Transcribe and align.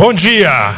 Bom 0.00 0.14
dia! 0.14 0.74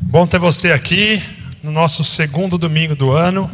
Bom 0.00 0.26
ter 0.26 0.36
você 0.36 0.72
aqui 0.72 1.22
no 1.62 1.70
nosso 1.70 2.02
segundo 2.02 2.58
domingo 2.58 2.96
do 2.96 3.12
ano. 3.12 3.48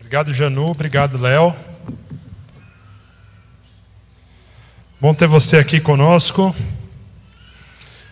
Obrigado, 0.00 0.34
Janu. 0.34 0.72
Obrigado, 0.72 1.16
Léo. 1.16 1.54
Bom 5.00 5.14
ter 5.14 5.28
você 5.28 5.58
aqui 5.58 5.78
conosco. 5.78 6.52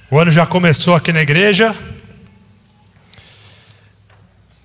O 0.08 0.16
ano 0.16 0.30
já 0.30 0.46
começou 0.46 0.94
aqui 0.94 1.12
na 1.12 1.20
igreja. 1.20 1.74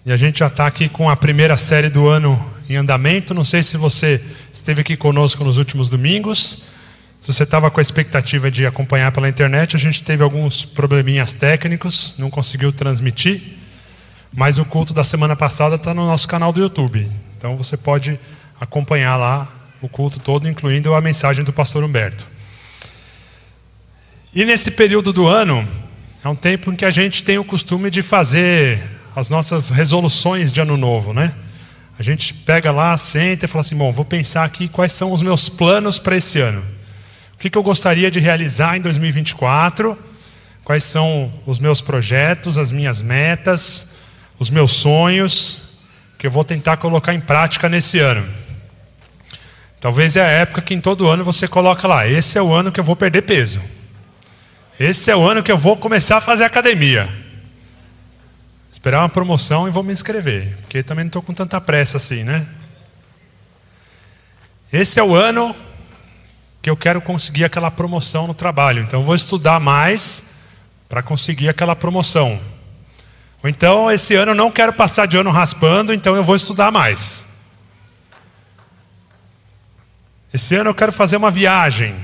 E 0.05 0.12
a 0.12 0.18
gente 0.18 0.38
já 0.38 0.48
está 0.48 0.68
aqui 0.68 0.88
com 0.88 1.09
a 1.09 1.16
primeira 1.16 1.57
série 1.57 1.89
do 1.89 2.07
ano 2.07 2.39
em 2.70 2.75
andamento. 2.75 3.34
Não 3.34 3.43
sei 3.43 3.64
se 3.64 3.75
você 3.75 4.23
esteve 4.54 4.82
aqui 4.82 4.96
conosco 4.96 5.43
nos 5.43 5.57
últimos 5.57 5.89
domingos. 5.89 6.75
Se 7.20 7.34
você 7.34 7.43
estava 7.43 7.71
com 7.71 7.79
a 7.79 7.82
expectativa 7.82 8.52
de 8.52 8.66
acompanhar 8.66 9.11
pela 9.11 9.27
internet, 9.27 9.75
a 9.75 9.79
gente 9.79 10.03
teve 10.03 10.23
alguns 10.23 10.63
probleminhas 10.63 11.34
técnicos, 11.34 12.16
não 12.20 12.30
conseguiu 12.30 12.71
transmitir. 12.71 13.41
Mas 14.31 14.59
o 14.59 14.66
culto 14.66 14.94
da 14.94 15.03
semana 15.03 15.35
passada 15.35 15.76
está 15.76 15.93
no 15.93 16.05
nosso 16.05 16.27
canal 16.27 16.52
do 16.52 16.59
YouTube. 16.59 17.09
Então 17.38 17.55
você 17.55 17.77
pode 17.77 18.20
acompanhar 18.59 19.16
lá 19.16 19.48
o 19.81 19.88
culto 19.88 20.20
todo, 20.20 20.49
incluindo 20.49 20.93
a 20.93 21.02
mensagem 21.02 21.43
do 21.43 21.54
pastor 21.54 21.84
Humberto. 21.84 22.27
E 24.34 24.43
nesse 24.43 24.71
período 24.71 25.13
do 25.13 25.27
ano, 25.27 25.68
é 26.23 26.27
um 26.27 26.35
tempo 26.35 26.71
em 26.71 26.76
que 26.76 26.84
a 26.84 26.90
gente 26.90 27.23
tem 27.23 27.38
o 27.38 27.43
costume 27.45 27.90
de 27.90 28.02
fazer 28.02 28.82
as 29.16 29.29
nossas 29.29 29.70
resoluções 29.70 30.52
de 30.52 30.59
ano 30.59 30.76
novo, 30.76 31.13
né? 31.13 31.34
A 31.98 32.04
gente 32.04 32.34
pega 32.34 32.71
lá, 32.71 32.95
senta 32.98 33.45
e 33.45 33.48
fala 33.48 33.62
assim: 33.62 33.77
bom, 33.77 33.91
vou 33.91 34.04
pensar 34.04 34.43
aqui 34.43 34.68
quais 34.68 34.91
são 34.91 35.13
os 35.13 35.21
meus 35.21 35.48
planos 35.48 35.98
para 35.98 36.18
esse 36.18 36.40
ano. 36.40 36.62
Que, 37.45 37.49
que 37.52 37.58
eu 37.59 37.62
gostaria 37.62 38.09
de 38.09 38.20
realizar 38.20 38.76
em 38.76 38.81
2024? 38.81 39.95
Quais 40.63 40.84
são 40.84 41.31
os 41.45 41.59
meus 41.59 41.80
projetos, 41.80 42.57
as 42.57 42.71
minhas 42.71 43.04
metas, 43.04 43.98
os 44.40 44.49
meus 44.49 44.71
sonhos 44.71 45.77
que 46.18 46.26
eu 46.26 46.32
vou 46.32 46.43
tentar 46.43 46.77
colocar 46.77 47.13
em 47.13 47.20
prática 47.20 47.70
nesse 47.70 47.99
ano? 47.99 48.27
Talvez 49.79 50.16
é 50.16 50.21
a 50.21 50.27
época 50.27 50.60
que 50.60 50.73
em 50.73 50.79
todo 50.79 51.07
ano 51.07 51.23
você 51.23 51.48
coloca 51.48 51.88
lá: 51.88 52.07
esse 52.07 52.35
é 52.35 52.41
o 52.41 52.51
ano 52.51 52.71
que 52.71 52.79
eu 52.79 52.84
vou 52.84 52.96
perder 52.96 53.21
peso. 53.21 53.62
Esse 54.79 55.12
é 55.12 55.16
o 55.16 55.21
ano 55.21 55.43
que 55.43 55.51
eu 55.51 55.57
vou 55.57 55.77
começar 55.77 56.18
a 56.18 56.21
fazer 56.21 56.46
academia 56.46 57.07
esperar 58.71 59.04
uma 59.04 59.10
promoção 59.10 59.68
e 59.68 59.71
vou 59.71 59.84
me 59.84 59.93
inscrever, 59.93 60.55
porque 60.62 60.82
também 60.82 61.04
não 61.05 61.10
estou 61.10 61.21
com 61.21 61.32
tanta 61.32 61.62
pressa 61.62 61.98
assim, 61.98 62.23
né? 62.23 62.48
Esse 64.73 65.00
é 65.00 65.03
o 65.03 65.13
ano 65.13 65.56
que 66.66 66.69
eu 66.72 66.75
quero 66.75 67.00
conseguir 67.00 67.44
aquela 67.44 67.69
promoção 67.69 68.25
no 68.25 68.34
trabalho, 68.34 68.81
então 68.81 69.00
eu 69.02 69.06
vou 69.06 69.13
estudar 69.13 69.59
mais 69.59 70.31
para 70.90 71.03
conseguir 71.03 71.47
aquela 71.47 71.75
promoção. 71.75 72.41
Ou 73.44 73.47
então, 73.47 73.91
esse 73.91 74.16
ano 74.16 74.31
eu 74.31 74.35
não 74.35 74.50
quero 74.50 74.74
passar 74.74 75.06
de 75.06 75.16
ano 75.16 75.30
raspando, 75.30 75.94
então 75.94 76.16
eu 76.16 76.24
vou 76.24 76.35
estudar 76.35 76.72
mais. 76.72 77.24
Esse 80.34 80.56
ano 80.56 80.72
eu 80.72 80.74
quero 80.74 80.91
fazer 80.91 81.18
uma 81.18 81.30
viagem. 81.30 81.96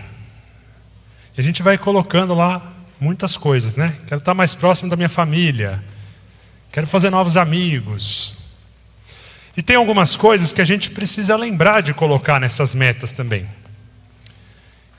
E 1.35 1.41
a 1.41 1.43
gente 1.43 1.63
vai 1.63 1.75
colocando 1.75 2.35
lá 2.35 2.61
muitas 2.99 3.35
coisas, 3.35 3.75
né? 3.75 3.97
Quero 4.05 4.19
estar 4.19 4.35
mais 4.35 4.53
próximo 4.53 4.91
da 4.91 4.95
minha 4.95 5.09
família. 5.09 5.83
Quero 6.71 6.85
fazer 6.85 7.09
novos 7.09 7.35
amigos. 7.35 8.37
E 9.57 9.63
tem 9.63 9.75
algumas 9.75 10.15
coisas 10.15 10.53
que 10.53 10.61
a 10.61 10.65
gente 10.65 10.91
precisa 10.91 11.35
lembrar 11.35 11.81
de 11.81 11.95
colocar 11.95 12.39
nessas 12.39 12.75
metas 12.75 13.11
também. 13.11 13.49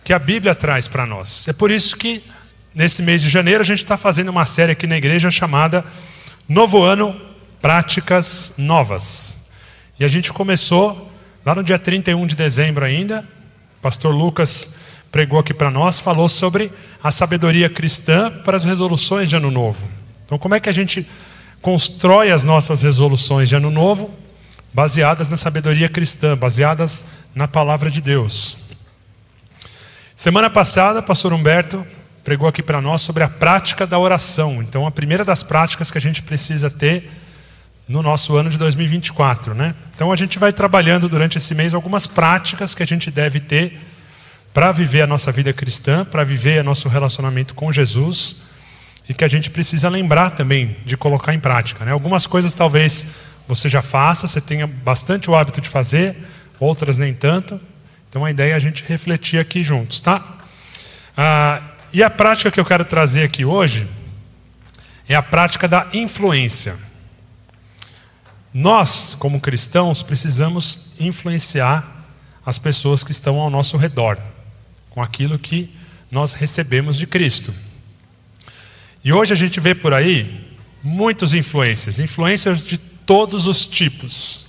Que 0.04 0.12
a 0.12 0.18
Bíblia 0.18 0.54
traz 0.54 0.88
para 0.88 1.06
nós. 1.06 1.46
É 1.48 1.52
por 1.52 1.70
isso 1.70 1.96
que, 1.96 2.22
nesse 2.74 3.02
mês 3.02 3.22
de 3.22 3.28
janeiro, 3.28 3.60
a 3.60 3.64
gente 3.64 3.78
está 3.78 3.96
fazendo 3.96 4.30
uma 4.30 4.44
série 4.44 4.72
aqui 4.72 4.86
na 4.86 4.96
igreja 4.96 5.30
chamada 5.30 5.84
Novo 6.48 6.82
Ano 6.82 7.14
Práticas 7.60 8.54
Novas. 8.58 9.50
E 9.98 10.04
a 10.04 10.08
gente 10.08 10.32
começou 10.32 11.10
lá 11.44 11.54
no 11.54 11.62
dia 11.62 11.78
31 11.78 12.26
de 12.26 12.34
dezembro 12.34 12.84
ainda. 12.84 13.20
O 13.78 13.82
pastor 13.82 14.14
Lucas 14.14 14.74
pregou 15.12 15.38
aqui 15.38 15.54
para 15.54 15.70
nós, 15.70 16.00
falou 16.00 16.28
sobre 16.28 16.72
a 17.02 17.10
sabedoria 17.10 17.70
cristã 17.70 18.30
para 18.30 18.56
as 18.56 18.64
resoluções 18.64 19.28
de 19.28 19.36
ano 19.36 19.50
novo. 19.50 19.88
Então, 20.24 20.38
como 20.38 20.54
é 20.54 20.60
que 20.60 20.68
a 20.68 20.72
gente 20.72 21.06
constrói 21.60 22.32
as 22.32 22.42
nossas 22.42 22.82
resoluções 22.82 23.48
de 23.48 23.54
ano 23.54 23.70
novo 23.70 24.12
baseadas 24.74 25.30
na 25.30 25.36
sabedoria 25.36 25.88
cristã, 25.88 26.36
baseadas 26.36 27.06
na 27.34 27.46
palavra 27.46 27.90
de 27.90 28.00
Deus. 28.00 28.56
Semana 30.14 30.50
passada, 30.50 31.00
pastor 31.00 31.32
Humberto 31.32 31.86
pregou 32.22 32.46
aqui 32.46 32.62
para 32.62 32.82
nós 32.82 33.00
sobre 33.00 33.22
a 33.22 33.28
prática 33.28 33.86
da 33.86 33.98
oração. 33.98 34.62
Então, 34.62 34.86
a 34.86 34.90
primeira 34.90 35.24
das 35.24 35.42
práticas 35.42 35.90
que 35.90 35.96
a 35.96 36.00
gente 36.00 36.22
precisa 36.22 36.70
ter 36.70 37.10
no 37.88 38.02
nosso 38.02 38.36
ano 38.36 38.50
de 38.50 38.58
2024, 38.58 39.54
né? 39.54 39.74
Então, 39.94 40.12
a 40.12 40.16
gente 40.16 40.38
vai 40.38 40.52
trabalhando 40.52 41.08
durante 41.08 41.38
esse 41.38 41.54
mês 41.54 41.74
algumas 41.74 42.06
práticas 42.06 42.74
que 42.74 42.82
a 42.82 42.86
gente 42.86 43.10
deve 43.10 43.40
ter 43.40 43.80
para 44.52 44.70
viver 44.70 45.00
a 45.00 45.06
nossa 45.06 45.32
vida 45.32 45.52
cristã, 45.52 46.04
para 46.04 46.24
viver 46.24 46.62
nosso 46.62 46.90
relacionamento 46.90 47.54
com 47.54 47.72
Jesus 47.72 48.36
e 49.08 49.14
que 49.14 49.24
a 49.24 49.28
gente 49.28 49.50
precisa 49.50 49.88
lembrar 49.88 50.32
também 50.32 50.76
de 50.84 50.94
colocar 50.94 51.32
em 51.32 51.40
prática. 51.40 51.86
Né? 51.86 51.90
Algumas 51.90 52.26
coisas 52.26 52.52
talvez 52.52 53.06
você 53.48 53.66
já 53.66 53.80
faça, 53.80 54.26
você 54.26 54.42
tenha 54.42 54.66
bastante 54.66 55.30
o 55.30 55.34
hábito 55.34 55.60
de 55.60 55.70
fazer, 55.70 56.16
outras 56.60 56.98
nem 56.98 57.14
tanto. 57.14 57.58
Então 58.12 58.26
a 58.26 58.30
ideia 58.30 58.52
é 58.52 58.54
a 58.54 58.58
gente 58.58 58.84
refletir 58.84 59.40
aqui 59.40 59.62
juntos, 59.62 59.98
tá? 59.98 60.22
Ah, 61.16 61.62
e 61.94 62.02
a 62.02 62.10
prática 62.10 62.50
que 62.50 62.60
eu 62.60 62.64
quero 62.64 62.84
trazer 62.84 63.22
aqui 63.22 63.42
hoje 63.42 63.88
é 65.08 65.14
a 65.14 65.22
prática 65.22 65.66
da 65.66 65.88
influência. 65.94 66.76
Nós, 68.52 69.14
como 69.14 69.40
cristãos, 69.40 70.02
precisamos 70.02 70.92
influenciar 71.00 72.04
as 72.44 72.58
pessoas 72.58 73.02
que 73.02 73.12
estão 73.12 73.40
ao 73.40 73.48
nosso 73.48 73.78
redor 73.78 74.20
com 74.90 75.02
aquilo 75.02 75.38
que 75.38 75.74
nós 76.10 76.34
recebemos 76.34 76.98
de 76.98 77.06
Cristo. 77.06 77.54
E 79.02 79.10
hoje 79.10 79.32
a 79.32 79.36
gente 79.36 79.58
vê 79.58 79.74
por 79.74 79.94
aí 79.94 80.54
muitos 80.82 81.32
influencers, 81.32 81.98
influencers 81.98 82.62
de 82.62 82.76
todos 82.76 83.46
os 83.46 83.66
tipos. 83.66 84.48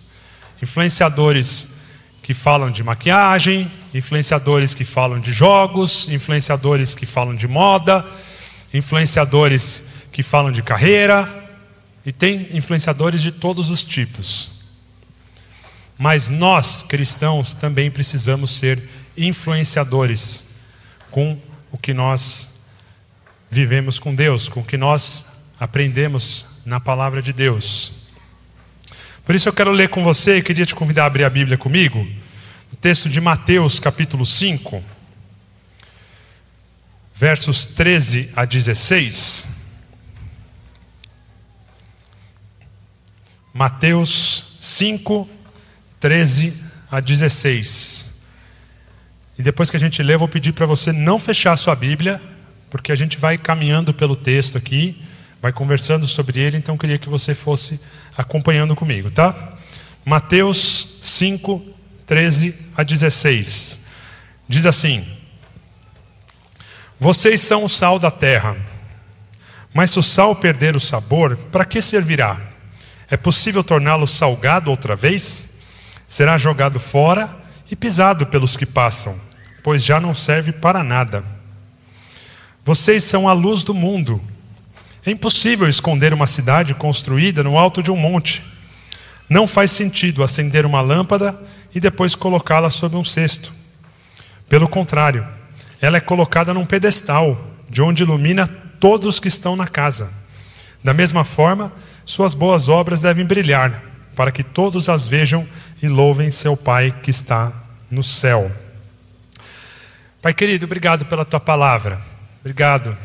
Influenciadores 0.61 1.72
que 2.23 2.33
falam 2.33 2.71
de 2.71 2.81
maquiagem, 2.81 3.69
influenciadores 3.93 4.73
que 4.73 4.85
falam 4.85 5.19
de 5.19 5.33
jogos, 5.33 6.07
influenciadores 6.07 6.95
que 6.95 7.05
falam 7.05 7.35
de 7.35 7.47
moda, 7.49 8.05
influenciadores 8.73 9.87
que 10.11 10.23
falam 10.23 10.51
de 10.51 10.63
carreira, 10.63 11.29
e 12.05 12.11
tem 12.11 12.47
influenciadores 12.51 13.21
de 13.21 13.31
todos 13.31 13.69
os 13.69 13.83
tipos. 13.83 14.63
Mas 15.97 16.29
nós, 16.29 16.81
cristãos, 16.81 17.53
também 17.53 17.91
precisamos 17.91 18.51
ser 18.51 18.81
influenciadores 19.17 20.55
com 21.11 21.37
o 21.71 21.77
que 21.77 21.93
nós 21.93 22.65
vivemos 23.51 23.99
com 23.99 24.15
Deus, 24.15 24.47
com 24.47 24.61
o 24.61 24.65
que 24.65 24.77
nós 24.77 25.27
aprendemos 25.59 26.61
na 26.65 26.79
palavra 26.79 27.21
de 27.21 27.33
Deus. 27.33 28.02
Por 29.25 29.33
isso 29.33 29.47
eu 29.47 29.53
quero 29.53 29.71
ler 29.71 29.87
com 29.87 30.03
você 30.03 30.37
e 30.37 30.43
queria 30.43 30.65
te 30.65 30.75
convidar 30.75 31.03
a 31.03 31.05
abrir 31.05 31.23
a 31.23 31.29
Bíblia 31.29 31.57
comigo, 31.57 32.05
o 32.71 32.75
texto 32.75 33.07
de 33.07 33.21
Mateus, 33.21 33.79
capítulo 33.79 34.25
5, 34.25 34.83
versos 37.15 37.65
13 37.65 38.31
a 38.35 38.43
16. 38.43 39.47
Mateus 43.53 44.57
5, 44.59 45.29
13 46.01 46.53
a 46.91 46.99
16. 46.99 48.25
E 49.37 49.41
depois 49.41 49.71
que 49.71 49.77
a 49.77 49.79
gente 49.79 50.03
ler, 50.03 50.15
eu 50.15 50.19
vou 50.19 50.27
pedir 50.27 50.51
para 50.51 50.65
você 50.65 50.91
não 50.91 51.17
fechar 51.17 51.53
a 51.53 51.57
sua 51.57 51.77
Bíblia, 51.77 52.21
porque 52.69 52.91
a 52.91 52.95
gente 52.95 53.17
vai 53.17 53.37
caminhando 53.37 53.93
pelo 53.93 54.17
texto 54.17 54.57
aqui, 54.57 55.01
vai 55.41 55.53
conversando 55.53 56.07
sobre 56.07 56.41
ele, 56.41 56.57
então 56.57 56.75
eu 56.75 56.79
queria 56.79 56.97
que 56.97 57.07
você 57.07 57.33
fosse 57.33 57.79
acompanhando 58.17 58.75
comigo, 58.75 59.09
tá? 59.09 59.53
Mateus 60.05 60.97
5, 61.01 61.65
13 62.05 62.55
a 62.75 62.83
16. 62.83 63.79
Diz 64.47 64.65
assim: 64.65 65.07
Vocês 66.99 67.41
são 67.41 67.63
o 67.63 67.69
sal 67.69 67.97
da 67.97 68.11
terra, 68.11 68.55
mas 69.73 69.91
se 69.91 69.99
o 69.99 70.03
sal 70.03 70.35
perder 70.35 70.75
o 70.75 70.79
sabor, 70.79 71.35
para 71.51 71.65
que 71.65 71.81
servirá? 71.81 72.39
É 73.09 73.17
possível 73.17 73.63
torná-lo 73.63 74.07
salgado 74.07 74.69
outra 74.69 74.95
vez? 74.95 75.57
Será 76.07 76.37
jogado 76.37 76.79
fora 76.79 77.43
e 77.69 77.75
pisado 77.75 78.27
pelos 78.27 78.57
que 78.57 78.65
passam, 78.65 79.19
pois 79.63 79.83
já 79.83 79.99
não 79.99 80.13
serve 80.13 80.51
para 80.51 80.83
nada. 80.83 81.23
Vocês 82.63 83.03
são 83.03 83.27
a 83.27 83.33
luz 83.33 83.63
do 83.63 83.73
mundo. 83.73 84.21
É 85.05 85.11
impossível 85.11 85.67
esconder 85.67 86.13
uma 86.13 86.27
cidade 86.27 86.73
construída 86.73 87.43
no 87.43 87.57
alto 87.57 87.83
de 87.83 87.91
um 87.91 87.97
monte. 87.97 88.41
Não 89.29 89.47
faz 89.47 89.71
sentido 89.71 90.23
acender 90.23 90.65
uma 90.65 90.79
lâmpada 90.79 91.37
e 91.73 91.79
depois 91.79 92.15
colocá-la 92.15 92.69
sob 92.69 92.95
um 92.95 93.03
cesto. 93.03 93.53
Pelo 94.47 94.67
contrário, 94.67 95.27
ela 95.81 95.97
é 95.97 95.99
colocada 95.99 96.53
num 96.53 96.65
pedestal, 96.65 97.37
de 97.69 97.81
onde 97.81 98.03
ilumina 98.03 98.47
todos 98.79 99.19
que 99.19 99.27
estão 99.27 99.55
na 99.55 99.67
casa. 99.67 100.09
Da 100.83 100.93
mesma 100.93 101.23
forma, 101.23 101.71
suas 102.05 102.33
boas 102.33 102.69
obras 102.69 103.01
devem 103.01 103.25
brilhar, 103.25 103.83
para 104.15 104.31
que 104.31 104.43
todos 104.43 104.89
as 104.89 105.07
vejam 105.07 105.47
e 105.81 105.87
louvem 105.87 106.29
seu 106.29 106.55
Pai 106.55 106.95
que 107.01 107.09
está 107.09 107.51
no 107.89 108.03
céu. 108.03 108.51
Pai 110.21 110.33
querido, 110.33 110.65
obrigado 110.65 111.05
pela 111.05 111.25
tua 111.25 111.39
palavra. 111.39 111.99
Obrigado, 112.39 112.97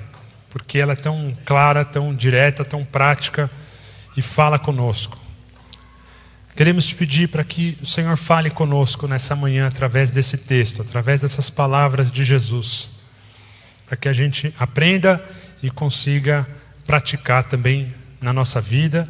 porque 0.58 0.78
ela 0.78 0.92
é 0.92 0.96
tão 0.96 1.32
clara, 1.46 1.84
tão 1.84 2.12
direta, 2.12 2.64
tão 2.64 2.84
prática 2.84 3.48
e 4.16 4.20
fala 4.20 4.58
conosco. 4.58 5.16
Queremos 6.56 6.84
te 6.86 6.96
pedir 6.96 7.28
para 7.28 7.44
que 7.44 7.78
o 7.80 7.86
Senhor 7.86 8.16
fale 8.16 8.50
conosco 8.50 9.06
nessa 9.06 9.36
manhã 9.36 9.68
através 9.68 10.10
desse 10.10 10.36
texto, 10.36 10.82
através 10.82 11.20
dessas 11.20 11.48
palavras 11.48 12.10
de 12.10 12.24
Jesus, 12.24 12.90
para 13.86 13.96
que 13.96 14.08
a 14.08 14.12
gente 14.12 14.52
aprenda 14.58 15.24
e 15.62 15.70
consiga 15.70 16.46
praticar 16.84 17.44
também 17.44 17.94
na 18.20 18.32
nossa 18.32 18.60
vida 18.60 19.08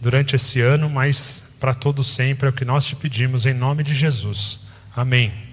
durante 0.00 0.34
esse 0.34 0.60
ano, 0.60 0.90
mas 0.90 1.56
para 1.60 1.72
todo 1.72 2.02
sempre 2.02 2.48
é 2.48 2.50
o 2.50 2.52
que 2.52 2.64
nós 2.64 2.84
te 2.84 2.96
pedimos 2.96 3.46
em 3.46 3.54
nome 3.54 3.84
de 3.84 3.94
Jesus. 3.94 4.60
Amém. 4.96 5.49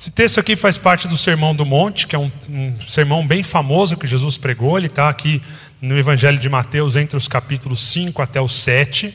Esse 0.00 0.10
texto 0.10 0.40
aqui 0.40 0.56
faz 0.56 0.78
parte 0.78 1.06
do 1.06 1.14
Sermão 1.14 1.54
do 1.54 1.66
Monte, 1.66 2.06
que 2.06 2.16
é 2.16 2.18
um, 2.18 2.32
um 2.48 2.74
sermão 2.88 3.26
bem 3.26 3.42
famoso 3.42 3.98
que 3.98 4.06
Jesus 4.06 4.38
pregou. 4.38 4.78
Ele 4.78 4.86
está 4.86 5.10
aqui 5.10 5.42
no 5.78 5.98
Evangelho 5.98 6.38
de 6.38 6.48
Mateus, 6.48 6.96
entre 6.96 7.18
os 7.18 7.28
capítulos 7.28 7.80
5 7.80 8.22
até 8.22 8.40
o 8.40 8.48
7. 8.48 9.12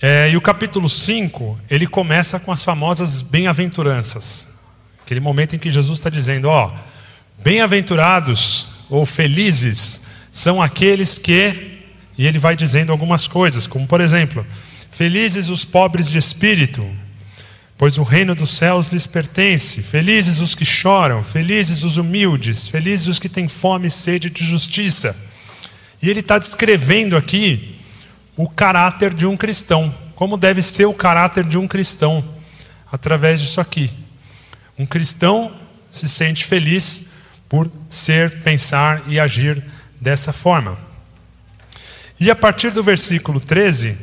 É, 0.00 0.30
e 0.30 0.36
o 0.38 0.40
capítulo 0.40 0.88
5, 0.88 1.60
ele 1.68 1.86
começa 1.86 2.40
com 2.40 2.50
as 2.50 2.64
famosas 2.64 3.20
bem-aventuranças. 3.20 4.64
Aquele 5.04 5.20
momento 5.20 5.54
em 5.54 5.58
que 5.58 5.68
Jesus 5.68 5.98
está 5.98 6.08
dizendo: 6.08 6.48
Ó, 6.48 6.72
bem-aventurados 7.44 8.86
ou 8.88 9.04
felizes 9.04 10.04
são 10.32 10.62
aqueles 10.62 11.18
que. 11.18 11.82
E 12.16 12.26
ele 12.26 12.38
vai 12.38 12.56
dizendo 12.56 12.92
algumas 12.92 13.28
coisas, 13.28 13.66
como 13.66 13.86
por 13.86 14.00
exemplo: 14.00 14.46
Felizes 14.90 15.50
os 15.50 15.66
pobres 15.66 16.08
de 16.08 16.16
espírito, 16.16 16.82
pois 17.80 17.96
o 17.96 18.02
reino 18.02 18.34
dos 18.34 18.50
céus 18.58 18.88
lhes 18.88 19.06
pertence. 19.06 19.80
Felizes 19.80 20.40
os 20.40 20.54
que 20.54 20.66
choram, 20.66 21.24
felizes 21.24 21.82
os 21.82 21.96
humildes, 21.96 22.68
felizes 22.68 23.06
os 23.06 23.18
que 23.18 23.26
têm 23.26 23.48
fome 23.48 23.86
e 23.86 23.90
sede 23.90 24.28
de 24.28 24.44
justiça. 24.44 25.16
E 26.02 26.10
ele 26.10 26.20
está 26.20 26.36
descrevendo 26.36 27.16
aqui 27.16 27.80
o 28.36 28.46
caráter 28.46 29.14
de 29.14 29.26
um 29.26 29.34
cristão, 29.34 29.94
como 30.14 30.36
deve 30.36 30.60
ser 30.60 30.84
o 30.84 30.92
caráter 30.92 31.42
de 31.42 31.56
um 31.56 31.66
cristão, 31.66 32.22
através 32.92 33.40
disso 33.40 33.62
aqui. 33.62 33.90
Um 34.78 34.84
cristão 34.84 35.50
se 35.90 36.06
sente 36.06 36.44
feliz 36.44 37.12
por 37.48 37.72
ser, 37.88 38.42
pensar 38.42 39.04
e 39.06 39.18
agir 39.18 39.64
dessa 39.98 40.34
forma. 40.34 40.76
E 42.20 42.30
a 42.30 42.36
partir 42.36 42.72
do 42.72 42.82
versículo 42.82 43.40
13, 43.40 43.96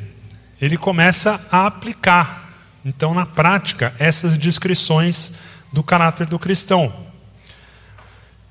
ele 0.59 0.77
começa 0.77 1.39
a 1.51 1.67
aplicar 1.67 2.46
então, 2.87 3.13
na 3.13 3.25
prática, 3.25 3.93
essas 3.99 4.37
descrições 4.37 5.33
do 5.73 5.83
caráter 5.83 6.25
do 6.25 6.39
cristão. 6.39 6.93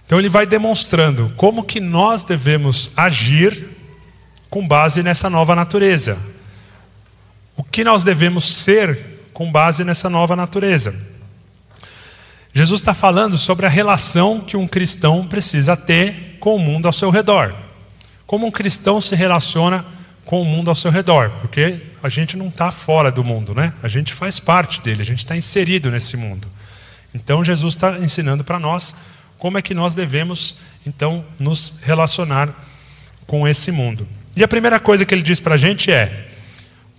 Então 0.05 0.19
ele 0.19 0.29
vai 0.29 0.47
demonstrando 0.47 1.33
como 1.39 1.65
que 1.65 1.81
nós 1.81 2.23
devemos 2.23 2.93
agir 2.95 3.67
com 4.51 4.69
base 4.69 5.03
nessa 5.03 5.31
nova 5.31 5.57
natureza. 5.57 6.19
O 7.57 7.65
que 7.65 7.83
nós 7.83 8.05
devemos 8.05 8.45
ser 8.45 9.25
com 9.33 9.51
base 9.51 9.85
nessa 9.85 10.11
nova 10.11 10.37
natureza. 10.37 10.95
Jesus 12.53 12.83
está 12.83 12.93
falando 12.93 13.39
sobre 13.39 13.65
a 13.65 13.71
relação 13.71 14.41
que 14.41 14.57
um 14.57 14.69
cristão 14.69 15.27
precisa 15.27 15.75
ter 15.79 16.37
com 16.41 16.57
o 16.57 16.59
mundo 16.59 16.85
ao 16.85 16.93
seu 16.93 17.09
redor. 17.09 17.57
Como 18.27 18.47
um 18.47 18.51
cristão 18.51 19.01
se 19.01 19.17
relaciona 19.17 19.83
com 20.27 20.43
o 20.43 20.45
mundo 20.45 20.69
ao 20.69 20.75
seu 20.75 20.91
redor, 20.91 21.31
porque 21.41 21.81
a 22.03 22.09
gente 22.09 22.37
não 22.37 22.49
está 22.49 22.73
fora 22.73 23.13
do 23.13 23.23
mundo, 23.23 23.55
né? 23.55 23.73
A 23.81 23.87
gente 23.87 24.13
faz 24.13 24.41
parte 24.41 24.83
dele, 24.83 25.01
a 25.01 25.05
gente 25.05 25.21
está 25.21 25.37
inserido 25.37 25.89
nesse 25.89 26.17
mundo. 26.17 26.49
Então 27.15 27.45
Jesus 27.45 27.75
está 27.75 27.99
ensinando 27.99 28.43
para 28.43 28.59
nós 28.59 28.97
como 29.39 29.57
é 29.57 29.63
que 29.63 29.73
nós 29.73 29.95
devemos 29.95 30.57
então 30.85 31.25
nos 31.39 31.75
relacionar 31.81 32.53
com 33.25 33.47
esse 33.47 33.71
mundo. 33.71 34.07
E 34.35 34.43
a 34.43 34.49
primeira 34.49 34.81
coisa 34.81 35.07
que 35.07 35.15
ele 35.15 35.23
diz 35.23 35.39
para 35.39 35.55
a 35.55 35.57
gente 35.57 35.93
é: 35.93 36.29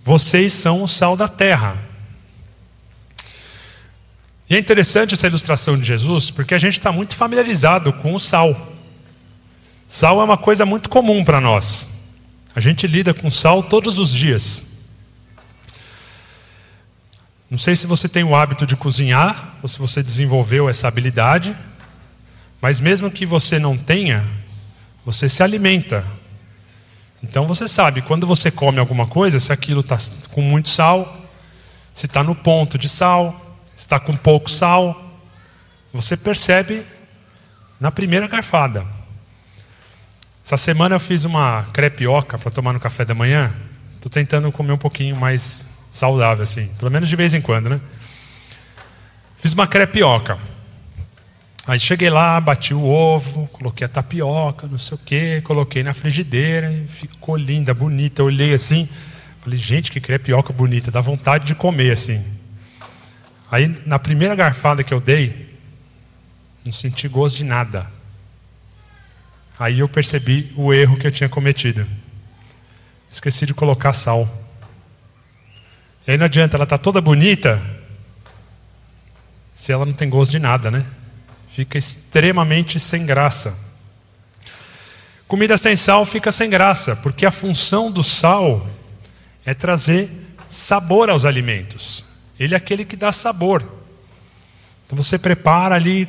vocês 0.02 0.54
são 0.54 0.82
o 0.82 0.88
sal 0.88 1.14
da 1.14 1.28
terra. 1.28 1.76
E 4.48 4.56
é 4.56 4.58
interessante 4.58 5.12
essa 5.12 5.26
ilustração 5.26 5.76
de 5.76 5.84
Jesus, 5.84 6.30
porque 6.30 6.54
a 6.54 6.58
gente 6.58 6.78
está 6.78 6.90
muito 6.90 7.14
familiarizado 7.14 7.92
com 7.92 8.14
o 8.14 8.18
sal. 8.18 8.72
Sal 9.86 10.18
é 10.22 10.24
uma 10.24 10.38
coisa 10.38 10.64
muito 10.64 10.88
comum 10.88 11.22
para 11.22 11.42
nós. 11.42 11.97
A 12.54 12.60
gente 12.60 12.86
lida 12.86 13.14
com 13.14 13.30
sal 13.30 13.62
todos 13.62 13.98
os 13.98 14.12
dias. 14.12 14.64
Não 17.50 17.56
sei 17.56 17.74
se 17.74 17.86
você 17.86 18.08
tem 18.08 18.24
o 18.24 18.36
hábito 18.36 18.66
de 18.66 18.76
cozinhar 18.76 19.54
ou 19.62 19.68
se 19.68 19.78
você 19.78 20.02
desenvolveu 20.02 20.68
essa 20.68 20.86
habilidade, 20.86 21.56
mas 22.60 22.80
mesmo 22.80 23.10
que 23.10 23.24
você 23.24 23.58
não 23.58 23.76
tenha, 23.76 24.24
você 25.04 25.28
se 25.28 25.42
alimenta. 25.42 26.04
Então 27.22 27.46
você 27.46 27.66
sabe 27.66 28.02
quando 28.02 28.26
você 28.26 28.50
come 28.50 28.78
alguma 28.78 29.06
coisa, 29.06 29.38
se 29.38 29.52
aquilo 29.52 29.80
está 29.80 29.96
com 30.30 30.42
muito 30.42 30.68
sal, 30.68 31.26
se 31.94 32.06
está 32.06 32.22
no 32.22 32.34
ponto 32.34 32.76
de 32.76 32.88
sal, 32.88 33.58
se 33.74 33.84
está 33.84 33.98
com 33.98 34.14
pouco 34.14 34.50
sal, 34.50 35.10
você 35.92 36.16
percebe 36.16 36.84
na 37.80 37.90
primeira 37.90 38.28
garfada. 38.28 38.86
Essa 40.48 40.56
semana 40.56 40.94
eu 40.94 40.98
fiz 40.98 41.26
uma 41.26 41.64
crepioca 41.74 42.38
para 42.38 42.50
tomar 42.50 42.72
no 42.72 42.80
café 42.80 43.04
da 43.04 43.12
manhã. 43.12 43.52
Estou 43.96 44.08
tentando 44.08 44.50
comer 44.50 44.72
um 44.72 44.78
pouquinho 44.78 45.14
mais 45.14 45.68
saudável, 45.92 46.42
assim, 46.42 46.68
pelo 46.78 46.90
menos 46.90 47.06
de 47.06 47.14
vez 47.16 47.34
em 47.34 47.40
quando, 47.42 47.68
né? 47.68 47.78
Fiz 49.36 49.52
uma 49.52 49.66
crepioca. 49.66 50.38
Aí 51.66 51.78
cheguei 51.78 52.08
lá, 52.08 52.40
bati 52.40 52.72
o 52.72 52.82
ovo, 52.82 53.46
coloquei 53.48 53.84
a 53.84 53.88
tapioca, 53.88 54.66
não 54.66 54.78
sei 54.78 54.94
o 54.96 55.00
quê, 55.04 55.42
coloquei 55.44 55.82
na 55.82 55.92
frigideira 55.92 56.72
e 56.72 56.88
ficou 56.88 57.36
linda, 57.36 57.74
bonita. 57.74 58.22
Eu 58.22 58.26
olhei 58.26 58.54
assim, 58.54 58.88
falei, 59.42 59.58
gente, 59.58 59.92
que 59.92 60.00
crepioca 60.00 60.50
bonita, 60.50 60.90
dá 60.90 61.02
vontade 61.02 61.44
de 61.44 61.54
comer 61.54 61.92
assim. 61.92 62.24
Aí 63.50 63.82
na 63.84 63.98
primeira 63.98 64.34
garfada 64.34 64.82
que 64.82 64.94
eu 64.94 65.00
dei, 65.00 65.58
não 66.64 66.72
senti 66.72 67.06
gosto 67.06 67.36
de 67.36 67.44
nada. 67.44 67.97
Aí 69.58 69.80
eu 69.80 69.88
percebi 69.88 70.52
o 70.56 70.72
erro 70.72 70.96
que 70.96 71.06
eu 71.06 71.10
tinha 71.10 71.28
cometido. 71.28 71.86
Esqueci 73.10 73.44
de 73.44 73.54
colocar 73.54 73.92
sal. 73.92 74.28
E 76.06 76.12
aí 76.12 76.16
não 76.16 76.26
adianta, 76.26 76.56
ela 76.56 76.64
está 76.64 76.78
toda 76.78 77.00
bonita, 77.00 77.60
se 79.52 79.72
ela 79.72 79.84
não 79.84 79.92
tem 79.92 80.08
gosto 80.08 80.30
de 80.30 80.38
nada, 80.38 80.70
né? 80.70 80.86
Fica 81.50 81.76
extremamente 81.76 82.78
sem 82.78 83.04
graça. 83.04 83.58
Comida 85.26 85.56
sem 85.56 85.74
sal 85.74 86.06
fica 86.06 86.30
sem 86.30 86.48
graça, 86.48 86.94
porque 86.96 87.26
a 87.26 87.30
função 87.30 87.90
do 87.90 88.02
sal 88.02 88.66
é 89.44 89.52
trazer 89.52 90.08
sabor 90.48 91.10
aos 91.10 91.24
alimentos. 91.24 92.04
Ele 92.38 92.54
é 92.54 92.56
aquele 92.56 92.84
que 92.84 92.96
dá 92.96 93.10
sabor. 93.10 93.62
Então 94.86 94.96
você 94.96 95.18
prepara 95.18 95.74
ali 95.74 96.08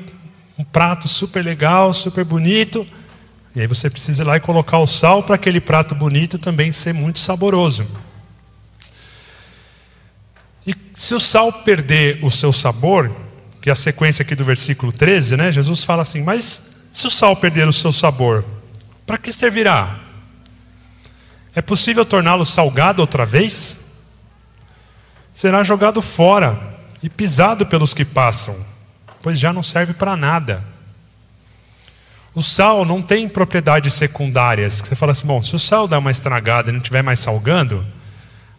um 0.58 0.64
prato 0.64 1.08
super 1.08 1.44
legal, 1.44 1.92
super 1.92 2.24
bonito, 2.24 2.88
e 3.56 3.62
aí 3.62 3.68
você 3.68 3.90
precisa 3.90 4.24
ir 4.24 4.26
lá 4.26 4.38
e 4.38 4.40
colocar 4.40 4.78
o 4.78 4.88
sal 4.88 5.24
para 5.24 5.36
aquele 5.36 5.60
prato 5.60 5.96
bonito 5.96 6.38
também 6.38 6.72
ser 6.72 6.94
muito 6.94 7.20
saboroso. 7.20 7.86
E 10.66 10.76
se 10.94 11.16
o 11.16 11.20
sal 11.20 11.52
perder 11.52 12.24
o 12.24 12.30
seu 12.30 12.54
sabor, 12.54 13.12
que 13.62 13.70
é 13.70 13.72
a 13.72 13.76
sequência 13.76 14.24
aqui 14.24 14.36
do 14.36 14.46
versículo 14.46 14.92
13, 14.92 15.36
né? 15.36 15.52
Jesus 15.52 15.84
fala 15.84 16.04
assim: 16.04 16.22
Mas 16.22 16.90
se 16.94 17.08
o 17.08 17.12
sal 17.12 17.36
perder 17.36 17.68
o 17.68 17.74
seu 17.74 17.92
sabor, 17.92 18.46
para 19.06 19.18
que 19.18 19.34
servirá? 19.34 20.00
É 21.56 21.62
possível 21.62 22.06
torná-lo 22.06 22.46
salgado 22.46 23.02
outra 23.02 23.26
vez? 23.26 23.98
Será 25.34 25.64
jogado 25.64 26.02
fora 26.02 26.78
e 27.02 27.10
pisado 27.10 27.66
pelos 27.66 27.94
que 27.94 28.06
passam, 28.06 28.56
pois 29.22 29.40
já 29.40 29.52
não 29.52 29.64
serve 29.64 29.94
para 29.94 30.16
nada. 30.16 30.64
O 32.36 32.44
sal 32.44 32.86
não 32.86 33.02
tem 33.02 33.28
propriedades 33.28 33.94
secundárias. 33.94 34.82
Você 34.84 34.96
fala 34.96 35.12
assim, 35.12 35.26
bom, 35.26 35.42
se 35.42 35.56
o 35.56 35.60
sal 35.60 35.88
dá 35.88 35.98
uma 35.98 36.12
estragada 36.12 36.70
e 36.70 36.72
não 36.72 36.78
estiver 36.78 37.02
mais 37.02 37.20
salgando, 37.20 37.86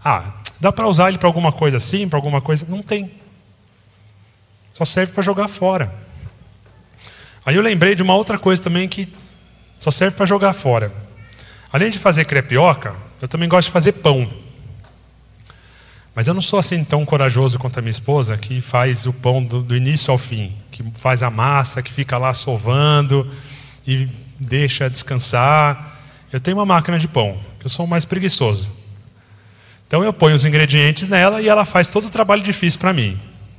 ah, 0.04 0.32
dá 0.58 0.72
para 0.72 0.88
usar 0.88 1.08
ele 1.08 1.18
para 1.18 1.28
alguma 1.28 1.52
coisa 1.52 1.76
assim, 1.76 2.08
para 2.08 2.18
alguma 2.18 2.40
coisa? 2.40 2.66
Não 2.68 2.82
tem. 2.82 3.10
Só 4.72 4.84
serve 4.84 5.12
para 5.12 5.22
jogar 5.22 5.46
fora. 5.46 5.94
Aí 7.44 7.54
eu 7.54 7.62
lembrei 7.62 7.94
de 7.94 8.02
uma 8.02 8.14
outra 8.14 8.38
coisa 8.38 8.60
também 8.60 8.88
que 8.88 9.12
só 9.78 9.90
serve 9.90 10.16
para 10.16 10.26
jogar 10.26 10.52
fora. 10.52 10.92
Além 11.72 11.90
de 11.90 11.98
fazer 11.98 12.24
crepioca, 12.24 12.94
eu 13.22 13.28
também 13.28 13.48
gosto 13.48 13.68
de 13.68 13.72
fazer 13.72 13.92
pão. 13.92 14.28
Mas 16.14 16.26
eu 16.26 16.34
não 16.34 16.40
sou 16.40 16.58
assim 16.58 16.82
tão 16.82 17.06
corajoso 17.06 17.58
quanto 17.58 17.78
a 17.78 17.82
minha 17.82 17.90
esposa, 17.90 18.36
que 18.36 18.60
faz 18.60 19.06
o 19.06 19.12
pão 19.12 19.42
do, 19.42 19.62
do 19.62 19.76
início 19.76 20.10
ao 20.10 20.18
fim, 20.18 20.56
que 20.72 20.82
faz 20.96 21.22
a 21.22 21.30
massa, 21.30 21.82
que 21.82 21.92
fica 21.92 22.18
lá 22.18 22.34
sovando 22.34 23.30
e 23.90 24.08
deixa 24.38 24.88
descansar. 24.88 25.98
Eu 26.32 26.38
tenho 26.38 26.56
uma 26.56 26.66
máquina 26.66 26.96
de 26.98 27.08
pão, 27.08 27.38
que 27.58 27.66
eu 27.66 27.70
sou 27.70 27.86
mais 27.86 28.04
preguiçoso. 28.04 28.70
Então 29.86 30.04
eu 30.04 30.12
ponho 30.12 30.36
os 30.36 30.44
ingredientes 30.44 31.08
nela 31.08 31.42
e 31.42 31.48
ela 31.48 31.64
faz 31.64 31.88
todo 31.88 32.06
o 32.06 32.10
trabalho 32.10 32.42
difícil 32.42 32.78
para 32.78 32.92
mim. 32.92 33.18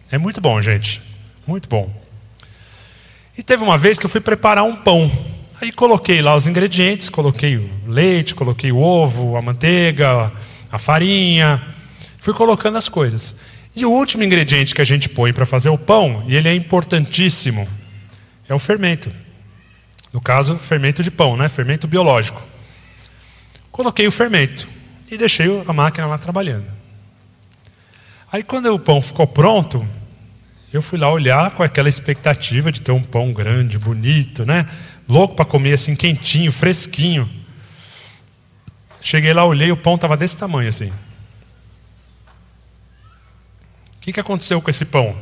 É 0.10 0.18
muito 0.18 0.40
bom, 0.40 0.62
gente. 0.62 1.02
Muito 1.46 1.68
bom. 1.68 1.94
E 3.38 3.44
teve 3.44 3.62
uma 3.64 3.78
vez 3.78 4.00
que 4.00 4.06
eu 4.06 4.10
fui 4.10 4.22
preparar 4.22 4.64
um 4.64 4.76
pão. 4.76 5.12
Aí 5.62 5.72
coloquei 5.72 6.22
lá 6.22 6.34
os 6.34 6.48
ingredientes, 6.48 7.10
coloquei 7.10 7.58
o 7.58 7.70
leite, 7.86 8.34
coloquei 8.34 8.72
o 8.72 8.78
ovo, 8.78 9.36
a 9.36 9.42
manteiga, 9.42 10.32
a 10.72 10.80
farinha, 10.80 11.62
fui 12.20 12.34
colocando 12.34 12.78
as 12.78 12.88
coisas. 12.88 13.36
E 13.76 13.86
o 13.86 13.92
último 13.92 14.24
ingrediente 14.24 14.74
que 14.74 14.82
a 14.82 14.86
gente 14.86 15.10
põe 15.10 15.34
para 15.34 15.46
fazer 15.46 15.70
o 15.70 15.78
pão, 15.78 16.24
e 16.28 16.36
ele 16.36 16.48
é 16.48 16.56
importantíssimo, 16.56 17.68
é 18.48 18.54
o 18.54 18.60
fermento. 18.60 19.12
No 20.14 20.20
caso, 20.20 20.58
fermento 20.58 21.02
de 21.02 21.10
pão, 21.10 21.38
né? 21.38 21.48
Fermento 21.48 21.88
biológico. 21.88 22.42
Coloquei 23.72 24.08
o 24.08 24.12
fermento 24.12 24.68
e 25.10 25.18
deixei 25.18 25.48
a 25.66 25.74
máquina 25.74 26.08
lá 26.08 26.18
trabalhando. 26.18 26.66
Aí 28.32 28.44
quando 28.44 28.74
o 28.74 28.80
pão 28.80 29.02
ficou 29.02 29.28
pronto, 29.28 29.88
eu 30.72 30.82
fui 30.82 30.98
lá 30.98 31.12
olhar 31.12 31.52
com 31.52 31.64
aquela 31.64 31.90
expectativa 31.90 32.72
de 32.72 32.82
ter 32.82 32.92
um 32.92 33.04
pão 33.04 33.34
grande, 33.34 33.78
bonito, 33.78 34.46
né? 34.46 34.66
Louco 35.08 35.36
para 35.36 35.46
comer 35.46 35.74
assim, 35.74 35.96
quentinho, 35.96 36.52
fresquinho. 36.52 37.30
Cheguei 39.02 39.34
lá, 39.34 39.44
olhei, 39.44 39.72
o 39.72 39.78
pão 39.78 39.96
estava 39.96 40.16
desse 40.16 40.38
tamanho 40.38 40.70
assim. 40.70 40.90
O 43.98 44.00
que, 44.02 44.14
que 44.14 44.20
aconteceu 44.20 44.62
com 44.62 44.70
esse 44.70 44.86
pão? 44.86 45.16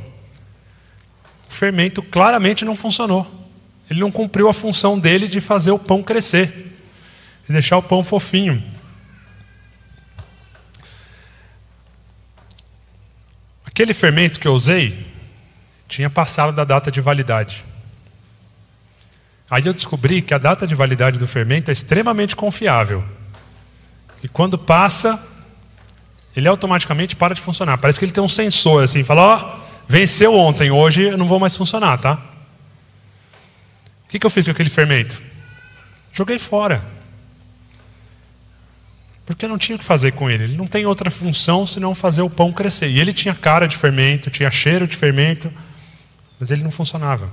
O 1.48 1.51
fermento 1.51 2.01
claramente 2.03 2.63
não 2.63 2.75
funcionou. 2.75 3.49
Ele 3.89 4.00
não 4.00 4.12
cumpriu 4.12 4.48
a 4.48 4.53
função 4.53 5.00
dele 5.00 5.27
de 5.27 5.41
fazer 5.41 5.72
o 5.72 5.79
pão 5.79 6.03
crescer, 6.03 6.48
de 7.48 7.53
deixar 7.53 7.77
o 7.77 7.84
pão 7.84 8.03
fofinho. 8.03 8.63
Aquele 13.65 13.93
fermento 13.93 14.39
que 14.39 14.48
eu 14.48 14.53
usei 14.53 15.08
tinha 15.88 16.10
passado 16.10 16.53
da 16.53 16.63
data 16.63 16.91
de 16.91 17.01
validade. 17.01 17.63
Aí 19.50 19.65
eu 19.65 19.74
descobri 19.74 20.22
que 20.22 20.34
a 20.34 20.38
data 20.38 20.67
de 20.67 20.75
validade 20.75 21.17
do 21.17 21.25
fermento 21.25 21.72
é 21.72 21.74
extremamente 21.74 22.36
confiável. 22.36 23.03
E 24.22 24.27
quando 24.27 24.58
passa, 24.58 25.19
ele 26.36 26.48
automaticamente 26.48 27.15
para 27.15 27.34
de 27.34 27.41
funcionar. 27.41 27.77
Parece 27.79 27.98
que 27.98 28.05
ele 28.05 28.12
tem 28.12 28.24
um 28.24 28.27
sensor 28.27 28.84
assim, 28.84 29.03
fala: 29.03 29.22
Ó, 29.22 29.38
oh, 29.38 29.60
venceu 29.88 30.36
ontem, 30.36 30.69
hoje 30.69 31.03
eu 31.03 31.17
não 31.17 31.25
vou 31.25 31.39
mais 31.39 31.55
funcionar, 31.55 31.98
tá? 31.98 32.22
O 34.10 34.12
que, 34.12 34.18
que 34.18 34.25
eu 34.25 34.30
fiz 34.32 34.46
com 34.46 34.51
aquele 34.51 34.72
fermento? 34.72 35.22
Joguei 36.12 36.39
fora. 36.39 36.82
Porque 39.24 39.46
eu 39.46 39.50
não 39.50 39.60
tinha 39.60 39.75
o 39.75 39.80
que 39.80 39.86
fazer 39.86 40.13
com 40.13 40.28
ele. 40.28 40.46
Ele 40.46 40.58
não 40.58 40.66
tem 40.66 40.88
outra 40.88 41.12
função 41.12 41.63
senão 41.63 41.94
fazer 41.94 42.24
o 42.24 42.30
pão 42.30 42.51
crescer. 42.51 42.88
E 42.88 43.00
ele 43.00 43.13
tinha 43.13 43.36
cara 43.36 43.68
de 43.68 43.78
fermento, 43.78 44.32
tinha 44.32 44.50
cheiro 44.50 44.88
de 44.88 44.98
fermento, 44.98 45.54
mas 46.39 46.50
ele 46.50 46.63
não 46.63 46.72
funcionava. 46.72 47.30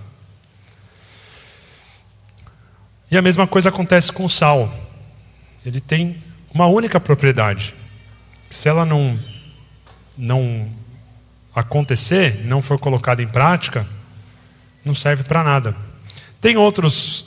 E 3.11 3.17
a 3.17 3.23
mesma 3.23 3.47
coisa 3.47 3.71
acontece 3.71 4.13
com 4.13 4.27
o 4.27 4.29
sal. 4.29 4.71
Ele 5.65 5.81
tem 5.81 6.23
uma 6.53 6.67
única 6.67 7.01
propriedade. 7.01 7.75
Se 8.51 8.69
ela 8.69 8.85
não, 8.85 9.19
não 10.19 10.71
acontecer, 11.55 12.45
não 12.45 12.61
for 12.61 12.79
colocada 12.79 13.23
em 13.23 13.27
prática, 13.27 13.87
não 14.85 14.93
serve 14.95 15.25
para 15.25 15.43
nada. 15.43 15.86
Tem 16.41 16.57
outros 16.57 17.25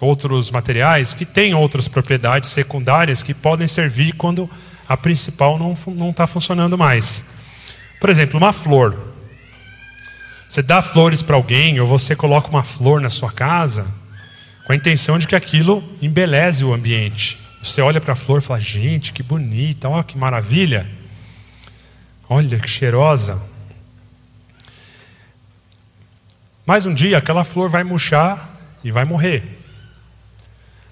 outros 0.00 0.50
materiais 0.50 1.12
que 1.12 1.24
têm 1.24 1.54
outras 1.54 1.88
propriedades 1.88 2.50
secundárias 2.50 3.22
que 3.22 3.34
podem 3.34 3.66
servir 3.66 4.12
quando 4.14 4.48
a 4.88 4.96
principal 4.96 5.58
não 5.58 6.10
está 6.10 6.26
funcionando 6.26 6.78
mais. 6.78 7.34
Por 8.00 8.08
exemplo, 8.08 8.38
uma 8.38 8.52
flor. 8.52 8.96
Você 10.48 10.62
dá 10.62 10.80
flores 10.80 11.22
para 11.22 11.36
alguém 11.36 11.78
ou 11.80 11.86
você 11.86 12.16
coloca 12.16 12.48
uma 12.48 12.62
flor 12.62 13.00
na 13.00 13.10
sua 13.10 13.30
casa 13.30 13.86
com 14.64 14.72
a 14.72 14.76
intenção 14.76 15.18
de 15.18 15.26
que 15.26 15.36
aquilo 15.36 15.84
embeleze 16.00 16.64
o 16.64 16.72
ambiente. 16.72 17.38
Você 17.62 17.82
olha 17.82 18.00
para 18.00 18.12
a 18.12 18.16
flor 18.16 18.38
e 18.38 18.44
fala: 18.44 18.60
gente, 18.60 19.12
que 19.12 19.22
bonita, 19.22 19.88
olha 19.88 20.04
que 20.04 20.16
maravilha. 20.16 20.88
Olha 22.28 22.58
que 22.58 22.68
cheirosa. 22.68 23.40
Mas 26.68 26.84
um 26.84 26.92
dia 26.92 27.16
aquela 27.16 27.44
flor 27.44 27.70
vai 27.70 27.82
murchar 27.82 28.46
e 28.84 28.90
vai 28.90 29.02
morrer. 29.02 29.58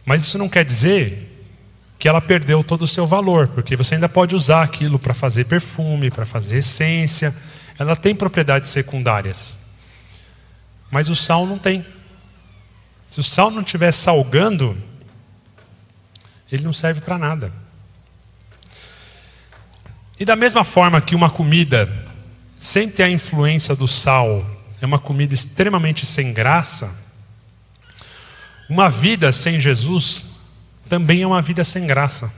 Mas 0.07 0.23
isso 0.23 0.39
não 0.39 0.49
quer 0.49 0.65
dizer 0.65 1.45
que 1.99 2.09
ela 2.09 2.19
perdeu 2.19 2.65
todo 2.65 2.81
o 2.81 2.87
seu 2.87 3.07
valor, 3.07 3.49
porque 3.49 3.77
você 3.77 3.95
ainda 3.95 4.09
pode 4.09 4.35
usar 4.35 4.63
aquilo 4.63 4.99
para 4.99 5.13
fazer 5.13 5.45
perfume, 5.45 6.11
para 6.11 6.25
fazer 6.25 6.61
essência. 6.61 7.37
Ela 7.79 7.95
tem 7.95 8.15
propriedades 8.15 8.71
secundárias. 8.71 9.67
Mas 10.91 11.11
o 11.11 11.15
sal 11.15 11.45
não 11.45 11.59
tem. 11.59 11.85
Se 13.07 13.21
o 13.21 13.23
sal 13.23 13.51
não 13.51 13.61
estiver 13.61 13.93
salgando, 13.93 14.79
ele 16.51 16.65
não 16.65 16.73
serve 16.73 17.03
para 17.03 17.19
nada. 17.19 17.53
E 20.19 20.25
da 20.25 20.37
mesma 20.37 20.65
forma 20.65 21.03
que 21.03 21.15
uma 21.15 21.29
comida, 21.29 21.93
sem 22.57 22.89
ter 22.89 23.03
a 23.03 23.11
influência 23.11 23.77
do 23.77 23.87
sal, 23.87 24.56
é 24.81 24.87
uma 24.87 24.99
comida 24.99 25.35
extremamente 25.35 26.05
sem 26.05 26.33
graça, 26.33 26.95
uma 28.69 28.89
vida 28.89 29.31
sem 29.31 29.61
Jesus 29.61 30.31
também 30.89 31.23
é 31.23 31.27
uma 31.27 31.43
vida 31.43 31.65
sem 31.65 31.87
graça. 31.87 32.33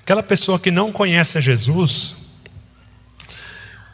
Aquela 0.00 0.22
pessoa 0.22 0.58
que 0.58 0.70
não 0.70 0.92
conhece 0.92 1.36
a 1.38 1.40
Jesus, 1.40 2.14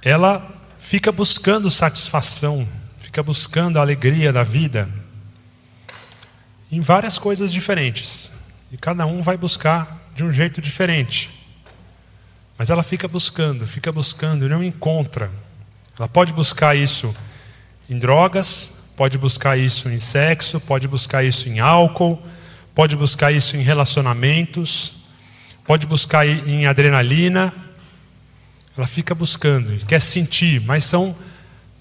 ela 0.02 0.52
fica 0.78 1.10
buscando 1.10 1.70
satisfação, 1.70 2.68
fica 2.98 3.22
buscando 3.22 3.78
a 3.78 3.82
alegria 3.82 4.32
da 4.32 4.42
vida 4.42 4.88
em 6.70 6.80
várias 6.80 7.18
coisas 7.18 7.52
diferentes. 7.52 8.32
E 8.70 8.76
cada 8.76 9.06
um 9.06 9.22
vai 9.22 9.36
buscar 9.36 10.00
de 10.14 10.24
um 10.24 10.32
jeito 10.32 10.60
diferente. 10.60 11.30
Mas 12.58 12.70
ela 12.70 12.82
fica 12.82 13.06
buscando, 13.06 13.66
fica 13.66 13.92
buscando 13.92 14.46
e 14.46 14.48
não 14.48 14.62
encontra. 14.62 15.30
Ela 16.02 16.08
pode 16.08 16.32
buscar 16.32 16.76
isso 16.76 17.14
em 17.88 17.96
drogas, 17.96 18.90
pode 18.96 19.16
buscar 19.16 19.56
isso 19.56 19.88
em 19.88 20.00
sexo, 20.00 20.58
pode 20.58 20.88
buscar 20.88 21.22
isso 21.22 21.48
em 21.48 21.60
álcool, 21.60 22.20
pode 22.74 22.96
buscar 22.96 23.30
isso 23.30 23.56
em 23.56 23.62
relacionamentos, 23.62 24.96
pode 25.64 25.86
buscar 25.86 26.26
em 26.26 26.66
adrenalina. 26.66 27.54
Ela 28.76 28.88
fica 28.88 29.14
buscando, 29.14 29.76
quer 29.86 30.00
sentir, 30.00 30.60
mas 30.62 30.82
são 30.82 31.16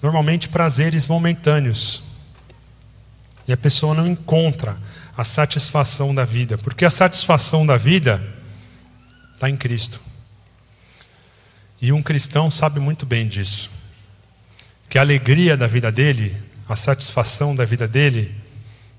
normalmente 0.00 0.48
prazeres 0.48 1.08
momentâneos. 1.08 2.04
E 3.48 3.52
a 3.52 3.56
pessoa 3.56 3.92
não 3.92 4.06
encontra 4.06 4.78
a 5.16 5.24
satisfação 5.24 6.14
da 6.14 6.24
vida, 6.24 6.56
porque 6.56 6.84
a 6.84 6.90
satisfação 6.90 7.66
da 7.66 7.76
vida 7.76 8.24
está 9.34 9.50
em 9.50 9.56
Cristo. 9.56 10.00
E 11.80 11.92
um 11.92 12.00
cristão 12.00 12.48
sabe 12.48 12.78
muito 12.78 13.04
bem 13.04 13.26
disso. 13.26 13.81
Que 14.92 14.98
a 14.98 15.00
alegria 15.00 15.56
da 15.56 15.66
vida 15.66 15.90
dele 15.90 16.36
a 16.68 16.76
satisfação 16.76 17.56
da 17.56 17.64
vida 17.64 17.88
dele 17.88 18.34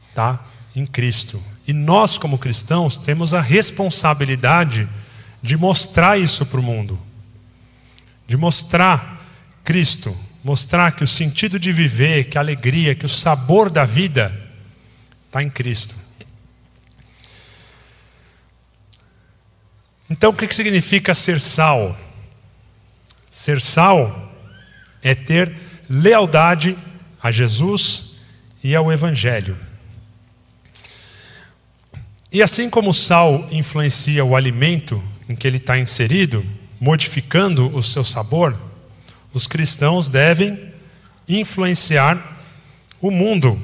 está 0.09 0.43
em 0.75 0.87
Cristo. 0.87 1.39
E 1.67 1.71
nós, 1.71 2.17
como 2.17 2.39
cristãos, 2.39 2.97
temos 2.97 3.31
a 3.31 3.39
responsabilidade 3.39 4.89
de 5.39 5.55
mostrar 5.55 6.17
isso 6.17 6.47
para 6.47 6.59
o 6.59 6.63
mundo, 6.63 6.99
de 8.25 8.35
mostrar 8.35 9.23
Cristo, 9.63 10.17
mostrar 10.43 10.95
que 10.95 11.03
o 11.03 11.07
sentido 11.07 11.59
de 11.59 11.71
viver, 11.71 12.25
que 12.25 12.39
a 12.39 12.41
alegria, 12.41 12.95
que 12.95 13.05
o 13.05 13.09
sabor 13.09 13.69
da 13.69 13.85
vida 13.85 14.35
está 15.27 15.43
em 15.43 15.49
Cristo. 15.51 15.95
Então, 20.09 20.31
o 20.31 20.33
que 20.33 20.51
significa 20.55 21.13
ser 21.13 21.39
sal? 21.39 21.95
Ser 23.29 23.61
sal 23.61 24.33
é 25.03 25.13
ter 25.13 25.62
lealdade 25.93 26.75
a 27.21 27.29
Jesus 27.29 28.15
e 28.63 28.75
ao 28.75 28.91
Evangelho. 28.91 29.55
E 32.31 32.41
assim 32.41 32.67
como 32.67 32.89
o 32.89 32.93
sal 32.93 33.47
influencia 33.51 34.25
o 34.25 34.35
alimento 34.35 35.01
em 35.29 35.35
que 35.35 35.45
ele 35.45 35.57
está 35.57 35.77
inserido, 35.77 36.43
modificando 36.79 37.67
o 37.75 37.83
seu 37.83 38.03
sabor, 38.03 38.57
os 39.31 39.45
cristãos 39.45 40.09
devem 40.09 40.73
influenciar 41.29 42.41
o 42.99 43.11
mundo 43.11 43.61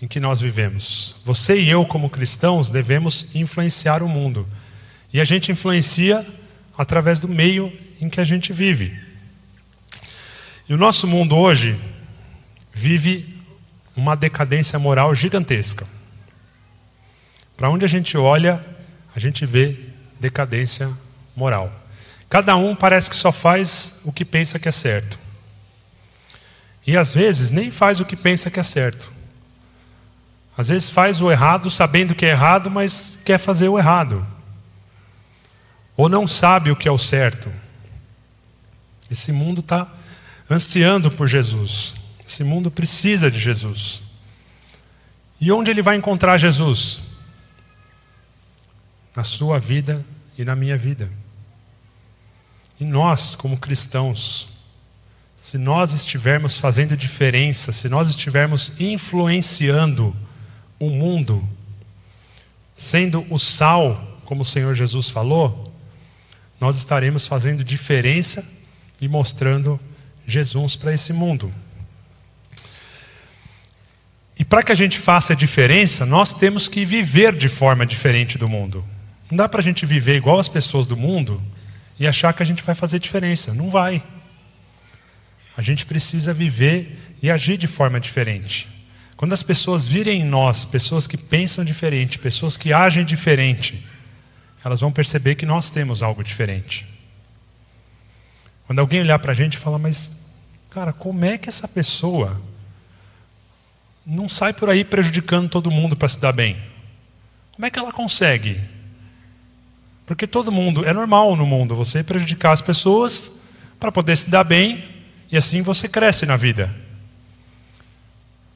em 0.00 0.06
que 0.06 0.18
nós 0.18 0.40
vivemos. 0.40 1.16
Você 1.22 1.60
e 1.60 1.68
eu, 1.68 1.84
como 1.84 2.08
cristãos, 2.08 2.70
devemos 2.70 3.34
influenciar 3.34 4.02
o 4.02 4.08
mundo. 4.08 4.48
E 5.12 5.20
a 5.20 5.24
gente 5.24 5.52
influencia 5.52 6.26
através 6.76 7.20
do 7.20 7.28
meio 7.28 7.70
em 8.00 8.08
que 8.08 8.20
a 8.20 8.24
gente 8.24 8.52
vive. 8.54 9.07
E 10.68 10.74
o 10.74 10.76
nosso 10.76 11.06
mundo 11.06 11.34
hoje 11.34 11.80
vive 12.74 13.42
uma 13.96 14.14
decadência 14.14 14.78
moral 14.78 15.14
gigantesca. 15.14 15.86
Para 17.56 17.70
onde 17.70 17.86
a 17.86 17.88
gente 17.88 18.18
olha, 18.18 18.62
a 19.16 19.18
gente 19.18 19.46
vê 19.46 19.80
decadência 20.20 20.92
moral. 21.34 21.72
Cada 22.28 22.54
um 22.54 22.76
parece 22.76 23.08
que 23.08 23.16
só 23.16 23.32
faz 23.32 24.02
o 24.04 24.12
que 24.12 24.26
pensa 24.26 24.58
que 24.58 24.68
é 24.68 24.72
certo. 24.72 25.18
E 26.86 26.98
às 26.98 27.14
vezes 27.14 27.50
nem 27.50 27.70
faz 27.70 27.98
o 27.98 28.04
que 28.04 28.14
pensa 28.14 28.50
que 28.50 28.60
é 28.60 28.62
certo. 28.62 29.10
Às 30.56 30.68
vezes 30.68 30.90
faz 30.90 31.22
o 31.22 31.30
errado 31.30 31.70
sabendo 31.70 32.14
que 32.14 32.26
é 32.26 32.30
errado, 32.30 32.70
mas 32.70 33.18
quer 33.24 33.38
fazer 33.38 33.68
o 33.68 33.78
errado. 33.78 34.26
Ou 35.96 36.10
não 36.10 36.26
sabe 36.26 36.70
o 36.70 36.76
que 36.76 36.86
é 36.86 36.92
o 36.92 36.98
certo. 36.98 37.50
Esse 39.10 39.32
mundo 39.32 39.60
está 39.60 39.94
ansiando 40.50 41.10
por 41.10 41.26
Jesus. 41.26 41.94
Esse 42.26 42.44
mundo 42.44 42.70
precisa 42.70 43.30
de 43.30 43.38
Jesus. 43.38 44.02
E 45.40 45.52
onde 45.52 45.70
ele 45.70 45.82
vai 45.82 45.96
encontrar 45.96 46.36
Jesus? 46.38 47.00
Na 49.14 49.24
sua 49.24 49.58
vida 49.58 50.04
e 50.36 50.44
na 50.44 50.54
minha 50.56 50.76
vida. 50.76 51.10
E 52.80 52.84
nós, 52.84 53.34
como 53.34 53.58
cristãos, 53.58 54.48
se 55.36 55.56
nós 55.56 55.92
estivermos 55.92 56.58
fazendo 56.58 56.96
diferença, 56.96 57.72
se 57.72 57.88
nós 57.88 58.10
estivermos 58.10 58.72
influenciando 58.78 60.14
o 60.78 60.90
mundo, 60.90 61.46
sendo 62.74 63.24
o 63.30 63.38
sal, 63.38 64.20
como 64.24 64.42
o 64.42 64.44
Senhor 64.44 64.74
Jesus 64.74 65.10
falou, 65.10 65.72
nós 66.60 66.76
estaremos 66.76 67.26
fazendo 67.26 67.64
diferença 67.64 68.44
e 69.00 69.08
mostrando 69.08 69.80
Jesus 70.28 70.76
para 70.76 70.92
esse 70.92 71.12
mundo. 71.12 71.52
E 74.38 74.44
para 74.44 74.62
que 74.62 74.70
a 74.70 74.74
gente 74.74 74.98
faça 74.98 75.32
a 75.32 75.36
diferença, 75.36 76.04
nós 76.04 76.34
temos 76.34 76.68
que 76.68 76.84
viver 76.84 77.34
de 77.34 77.48
forma 77.48 77.86
diferente 77.86 78.36
do 78.36 78.48
mundo. 78.48 78.84
Não 79.30 79.38
dá 79.38 79.48
para 79.48 79.60
a 79.60 79.62
gente 79.62 79.86
viver 79.86 80.16
igual 80.16 80.38
as 80.38 80.48
pessoas 80.48 80.86
do 80.86 80.96
mundo 80.96 81.42
e 81.98 82.06
achar 82.06 82.32
que 82.34 82.42
a 82.42 82.46
gente 82.46 82.62
vai 82.62 82.74
fazer 82.74 82.98
diferença. 82.98 83.54
Não 83.54 83.70
vai. 83.70 84.02
A 85.56 85.62
gente 85.62 85.86
precisa 85.86 86.32
viver 86.32 87.16
e 87.22 87.30
agir 87.30 87.56
de 87.56 87.66
forma 87.66 87.98
diferente. 87.98 88.68
Quando 89.16 89.32
as 89.32 89.42
pessoas 89.42 89.86
virem 89.86 90.20
em 90.20 90.24
nós 90.24 90.64
pessoas 90.64 91.06
que 91.06 91.16
pensam 91.16 91.64
diferente, 91.64 92.18
pessoas 92.18 92.56
que 92.56 92.72
agem 92.72 93.04
diferente, 93.04 93.84
elas 94.64 94.80
vão 94.80 94.92
perceber 94.92 95.34
que 95.34 95.46
nós 95.46 95.70
temos 95.70 96.02
algo 96.02 96.22
diferente. 96.22 96.86
Quando 98.68 98.80
alguém 98.80 99.00
olhar 99.00 99.18
para 99.18 99.32
a 99.32 99.34
gente 99.34 99.54
e 99.54 99.58
falar, 99.58 99.78
mas, 99.78 100.10
cara, 100.78 100.92
como 100.92 101.24
é 101.24 101.36
que 101.36 101.48
essa 101.48 101.66
pessoa 101.66 102.40
não 104.06 104.28
sai 104.28 104.52
por 104.52 104.70
aí 104.70 104.84
prejudicando 104.84 105.48
todo 105.48 105.72
mundo 105.72 105.96
para 105.96 106.08
se 106.08 106.20
dar 106.20 106.32
bem? 106.32 106.56
Como 107.50 107.66
é 107.66 107.70
que 107.70 107.80
ela 107.80 107.90
consegue? 107.90 108.60
Porque 110.06 110.24
todo 110.24 110.52
mundo, 110.52 110.86
é 110.86 110.92
normal 110.92 111.34
no 111.34 111.44
mundo 111.44 111.74
você 111.74 112.04
prejudicar 112.04 112.52
as 112.52 112.62
pessoas 112.62 113.42
para 113.80 113.90
poder 113.90 114.16
se 114.16 114.30
dar 114.30 114.44
bem 114.44 114.88
e 115.32 115.36
assim 115.36 115.62
você 115.62 115.88
cresce 115.88 116.24
na 116.24 116.36
vida. 116.36 116.72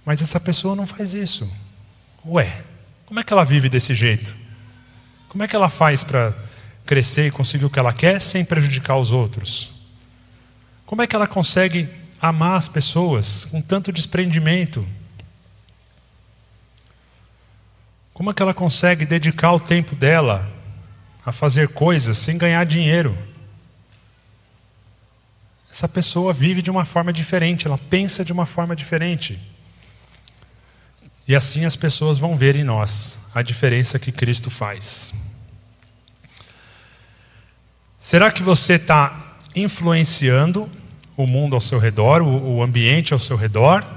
Mas 0.05 0.23
essa 0.23 0.39
pessoa 0.39 0.77
não 0.77 0.87
faz 0.87 1.15
isso. 1.15 1.51
Ué, 2.25 2.63
como 3.05 3.19
é 3.19 3.25
que 3.25 3.33
ela 3.33 3.45
vive 3.45 3.69
desse 3.69 3.95
jeito? 3.95 4.37
Como 5.29 5.43
é 5.43 5.49
que 5.49 5.57
ela 5.57 5.69
faz 5.69 6.05
para 6.05 6.33
crescer 6.87 7.27
e 7.27 7.31
conseguir 7.33 7.65
o 7.65 7.71
que 7.71 7.81
ela 7.81 7.93
quer 7.93 8.21
sem 8.21 8.45
prejudicar 8.45 8.97
os 8.97 9.13
outros? 9.13 9.73
Como 10.87 11.03
é 11.03 11.07
que 11.07 11.17
ela 11.17 11.27
consegue 11.27 11.89
amar 12.23 12.57
as 12.57 12.69
pessoas 12.69 13.45
com 13.45 13.61
tanto 13.61 13.93
desprendimento? 13.93 14.87
Como 18.15 18.31
é 18.31 18.35
que 18.35 18.43
ela 18.43 18.55
consegue 18.55 19.05
dedicar 19.05 19.53
o 19.53 19.61
tempo 19.61 19.95
dela 19.95 20.51
a 21.25 21.33
fazer 21.33 21.69
coisas 21.69 22.19
sem 22.19 22.37
ganhar 22.37 22.65
dinheiro. 22.65 23.17
Essa 25.71 25.89
pessoa 25.89 26.33
vive 26.33 26.61
de 26.61 26.71
uma 26.71 26.85
forma 26.85 27.13
diferente, 27.13 27.67
ela 27.67 27.79
pensa 27.79 28.25
de 28.25 28.33
uma 28.33 28.45
forma 28.45 28.77
diferente. 28.77 29.41
E 31.27 31.35
assim 31.35 31.65
as 31.65 31.77
pessoas 31.77 32.19
vão 32.19 32.37
ver 32.37 32.57
em 32.57 32.65
nós 32.65 33.23
a 33.35 33.41
diferença 33.41 33.99
que 33.99 34.13
Cristo 34.13 34.51
faz. 34.51 35.15
Será 37.99 38.31
que 38.31 38.43
você 38.43 38.75
está 38.75 39.37
influenciando 39.55 40.69
o 41.17 41.27
mundo 41.27 41.55
ao 41.55 41.61
seu 41.61 41.79
redor, 41.79 42.23
o 42.23 42.63
ambiente 42.63 43.13
ao 43.13 43.19
seu 43.19 43.37
redor? 43.37 43.89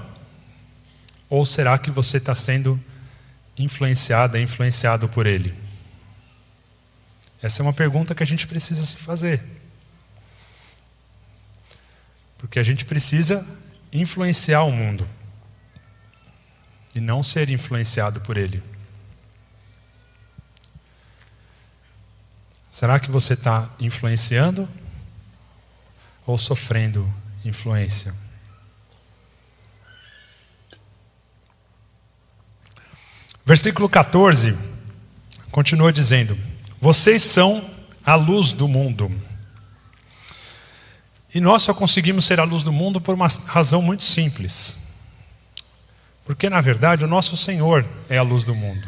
Ou 1.29 1.45
será 1.45 1.77
que 1.77 1.89
você 1.89 2.17
está 2.17 2.35
sendo 2.35 2.79
influenciada, 3.57 4.39
influenciado 4.39 5.07
por 5.09 5.25
ele? 5.25 5.53
Essa 7.41 7.61
é 7.61 7.63
uma 7.63 7.73
pergunta 7.73 8.15
que 8.15 8.23
a 8.23 8.25
gente 8.25 8.47
precisa 8.47 8.85
se 8.85 8.97
fazer. 8.97 9.43
Porque 12.37 12.59
a 12.59 12.63
gente 12.63 12.85
precisa 12.85 13.45
influenciar 13.91 14.63
o 14.63 14.71
mundo 14.71 15.07
e 16.93 16.99
não 16.99 17.21
ser 17.21 17.49
influenciado 17.49 18.21
por 18.21 18.37
ele. 18.37 18.63
Será 22.69 22.99
que 22.99 23.09
você 23.09 23.33
está 23.33 23.69
influenciando 23.79 24.67
ou 26.25 26.37
sofrendo 26.37 27.11
influência? 27.43 28.13
Versículo 33.45 33.87
14 33.87 34.57
continua 35.51 35.93
dizendo: 35.93 36.37
vocês 36.81 37.21
são 37.21 37.63
a 38.03 38.15
luz 38.15 38.51
do 38.51 38.67
mundo. 38.67 39.11
E 41.33 41.41
nós 41.41 41.63
só 41.63 41.73
conseguimos 41.73 42.25
ser 42.25 42.39
a 42.39 42.43
luz 42.43 42.63
do 42.63 42.71
mundo 42.71 43.01
por 43.01 43.13
uma 43.13 43.27
razão 43.47 43.81
muito 43.81 44.03
simples. 44.03 44.77
Porque, 46.23 46.49
na 46.49 46.61
verdade, 46.61 47.05
o 47.05 47.07
nosso 47.07 47.35
Senhor 47.37 47.85
é 48.09 48.17
a 48.17 48.23
luz 48.23 48.43
do 48.43 48.55
mundo. 48.55 48.87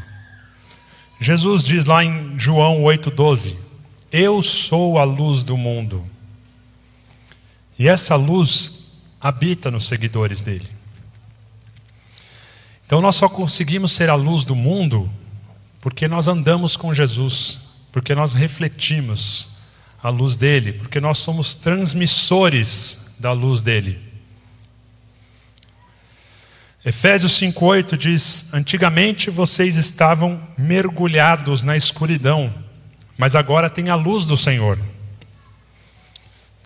Jesus 1.19 1.63
diz 1.63 1.85
lá 1.85 2.03
em 2.03 2.37
João 2.39 2.83
8,12: 2.83 3.55
Eu 4.11 4.41
sou 4.41 4.97
a 4.97 5.03
luz 5.03 5.43
do 5.43 5.57
mundo. 5.57 6.05
E 7.77 7.87
essa 7.87 8.15
luz 8.15 8.99
habita 9.19 9.69
nos 9.69 9.85
seguidores 9.87 10.41
dele. 10.41 10.67
Então 12.85 13.01
nós 13.01 13.15
só 13.15 13.27
conseguimos 13.27 13.91
ser 13.91 14.09
a 14.09 14.15
luz 14.15 14.43
do 14.43 14.55
mundo 14.55 15.09
porque 15.81 16.07
nós 16.07 16.27
andamos 16.27 16.75
com 16.75 16.93
Jesus 16.93 17.67
porque 17.91 18.13
nós 18.13 18.35
refletimos 18.35 19.49
a 20.01 20.09
luz 20.09 20.37
dele, 20.37 20.73
porque 20.73 20.99
nós 20.99 21.17
somos 21.17 21.55
transmissores 21.55 23.15
da 23.19 23.31
luz 23.31 23.61
dele. 23.61 23.99
Efésios 26.85 27.31
5:8 27.33 27.97
diz: 27.97 28.53
Antigamente 28.53 29.31
vocês 29.31 29.77
estavam 29.77 30.39
mergulhados 30.57 31.63
na 31.63 31.75
escuridão, 31.75 32.53
mas 33.17 33.35
agora 33.35 33.69
tem 33.69 33.89
a 33.89 33.95
luz 33.95 34.25
do 34.25 34.37
Senhor. 34.37 34.79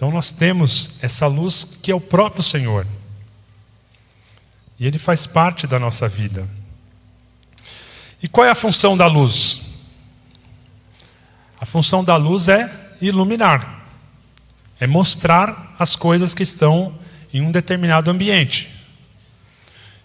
Então 0.02 0.10
nós 0.10 0.32
temos 0.32 0.96
essa 1.04 1.28
luz 1.28 1.64
que 1.64 1.92
é 1.92 1.94
o 1.94 2.02
próprio 2.02 2.42
Senhor. 2.42 2.88
E 4.80 4.88
ele 4.88 4.98
faz 4.98 5.28
parte 5.28 5.68
da 5.68 5.78
nossa 5.78 6.10
vida. 6.10 6.50
E 8.20 8.28
qual 8.28 8.48
é 8.48 8.50
a 8.50 8.56
função 8.56 8.98
da 8.98 9.06
luz? 9.06 9.62
A 11.60 11.68
função 11.68 12.04
da 12.04 12.16
luz 12.16 12.50
é 12.50 12.68
iluminar, 13.00 13.86
é 14.80 14.88
mostrar 14.88 15.76
as 15.78 15.96
coisas 15.96 16.34
que 16.34 16.42
estão 16.42 16.98
em 17.32 17.40
um 17.40 17.52
determinado 17.52 18.10
ambiente. 18.10 18.72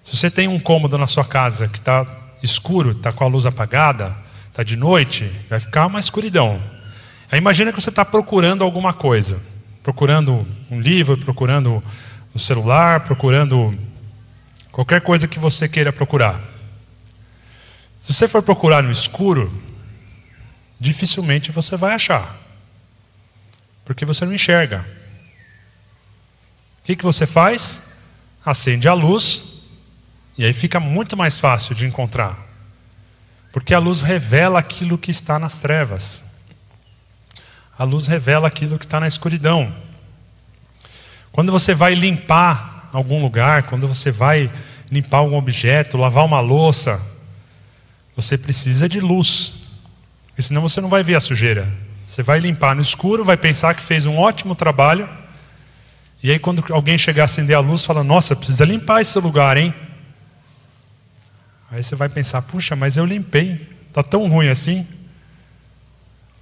Se 0.02 0.14
você 0.14 0.30
tem 0.30 0.46
um 0.46 0.60
cômodo 0.60 0.98
na 0.98 1.06
sua 1.06 1.24
casa 1.24 1.68
que 1.68 1.78
está 1.78 2.06
escuro, 2.42 2.90
está 2.90 3.12
com 3.12 3.24
a 3.24 3.28
luz 3.28 3.46
apagada, 3.46 4.14
está 4.48 4.62
de 4.62 4.76
noite, 4.76 5.24
vai 5.48 5.58
ficar 5.58 5.86
uma 5.86 5.98
escuridão. 5.98 6.62
Aí 7.32 7.38
imagina 7.38 7.72
que 7.72 7.80
você 7.80 7.88
está 7.88 8.04
procurando 8.04 8.62
alguma 8.62 8.92
coisa, 8.92 9.55
procurando 9.86 10.44
um 10.68 10.80
livro, 10.80 11.16
procurando 11.16 11.80
um 12.34 12.38
celular, 12.40 13.04
procurando 13.04 13.78
qualquer 14.72 15.00
coisa 15.00 15.28
que 15.28 15.38
você 15.38 15.68
queira 15.68 15.92
procurar. 15.92 16.40
Se 18.00 18.12
você 18.12 18.26
for 18.26 18.42
procurar 18.42 18.82
no 18.82 18.90
escuro, 18.90 19.62
dificilmente 20.80 21.52
você 21.52 21.76
vai 21.76 21.94
achar. 21.94 22.36
Porque 23.84 24.04
você 24.04 24.24
não 24.24 24.34
enxerga. 24.34 24.84
O 26.80 26.86
que, 26.86 26.96
que 26.96 27.04
você 27.04 27.24
faz? 27.24 27.98
Acende 28.44 28.88
a 28.88 28.92
luz, 28.92 29.68
e 30.36 30.44
aí 30.44 30.52
fica 30.52 30.80
muito 30.80 31.16
mais 31.16 31.38
fácil 31.38 31.76
de 31.76 31.86
encontrar. 31.86 32.36
Porque 33.52 33.72
a 33.72 33.78
luz 33.78 34.02
revela 34.02 34.58
aquilo 34.58 34.98
que 34.98 35.12
está 35.12 35.38
nas 35.38 35.58
trevas. 35.58 36.35
A 37.78 37.84
luz 37.84 38.06
revela 38.06 38.48
aquilo 38.48 38.78
que 38.78 38.84
está 38.84 38.98
na 38.98 39.06
escuridão. 39.06 39.72
Quando 41.30 41.52
você 41.52 41.74
vai 41.74 41.94
limpar 41.94 42.88
algum 42.92 43.20
lugar, 43.20 43.64
quando 43.64 43.86
você 43.86 44.10
vai 44.10 44.50
limpar 44.90 45.18
algum 45.18 45.36
objeto, 45.36 45.98
lavar 45.98 46.24
uma 46.24 46.40
louça, 46.40 47.00
você 48.14 48.38
precisa 48.38 48.88
de 48.88 49.00
luz. 49.00 49.54
Porque 50.28 50.40
senão 50.42 50.62
você 50.62 50.80
não 50.80 50.88
vai 50.88 51.02
ver 51.02 51.14
a 51.14 51.20
sujeira. 51.20 51.68
Você 52.06 52.22
vai 52.22 52.38
limpar 52.38 52.74
no 52.74 52.80
escuro, 52.80 53.24
vai 53.24 53.36
pensar 53.36 53.74
que 53.74 53.82
fez 53.82 54.06
um 54.06 54.16
ótimo 54.16 54.54
trabalho. 54.54 55.08
E 56.22 56.30
aí, 56.30 56.38
quando 56.38 56.64
alguém 56.70 56.96
chegar 56.96 57.22
a 57.22 57.26
acender 57.26 57.54
a 57.56 57.60
luz, 57.60 57.84
fala: 57.84 58.02
Nossa, 58.02 58.34
precisa 58.34 58.64
limpar 58.64 59.02
esse 59.02 59.18
lugar, 59.18 59.56
hein? 59.56 59.74
Aí 61.70 61.82
você 61.82 61.94
vai 61.94 62.08
pensar: 62.08 62.40
Puxa, 62.42 62.74
mas 62.74 62.96
eu 62.96 63.04
limpei, 63.04 63.68
está 63.88 64.02
tão 64.02 64.26
ruim 64.28 64.48
assim. 64.48 64.86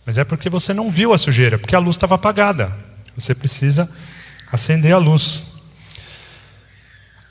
Mas 0.05 0.19
é 0.19 0.25
porque 0.25 0.51
você 0.51 0.75
não 0.75 0.91
viu 0.91 1.13
a 1.13 1.19
sujeira, 1.19 1.59
porque 1.59 1.75
a 1.75 1.79
luz 1.79 1.97
estava 1.97 2.15
apagada. 2.17 2.77
Você 3.17 3.35
precisa 3.35 3.89
acender 4.53 4.93
a 4.93 4.99
luz. 4.99 5.47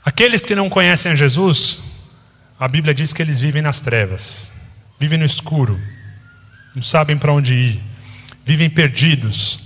Aqueles 0.04 0.44
que 0.44 0.54
não 0.54 0.68
conhecem 0.68 1.12
a 1.12 1.14
Jesus, 1.14 1.82
a 2.58 2.68
Bíblia 2.68 2.94
diz 2.94 3.12
que 3.12 3.22
eles 3.22 3.40
vivem 3.40 3.62
nas 3.62 3.80
trevas, 3.80 4.52
vivem 4.98 5.18
no 5.18 5.24
escuro, 5.24 5.80
não 6.74 6.82
sabem 6.82 7.16
para 7.16 7.32
onde 7.32 7.54
ir, 7.54 7.82
vivem 8.44 8.68
perdidos. 8.68 9.60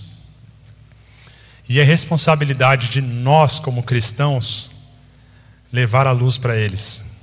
E 1.68 1.80
é 1.80 1.84
responsabilidade 1.84 2.88
de 2.88 3.00
nós, 3.00 3.58
como 3.58 3.82
cristãos, 3.82 4.70
levar 5.72 6.06
a 6.06 6.12
luz 6.12 6.38
para 6.38 6.56
eles, 6.56 7.18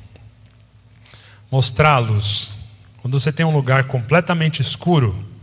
mostrar 1.52 1.94
a 1.94 2.00
luz. 2.00 2.52
Quando 3.02 3.20
você 3.20 3.32
tem 3.32 3.46
um 3.46 3.54
lugar 3.54 3.86
completamente 3.86 4.62
escuro, 4.62 5.35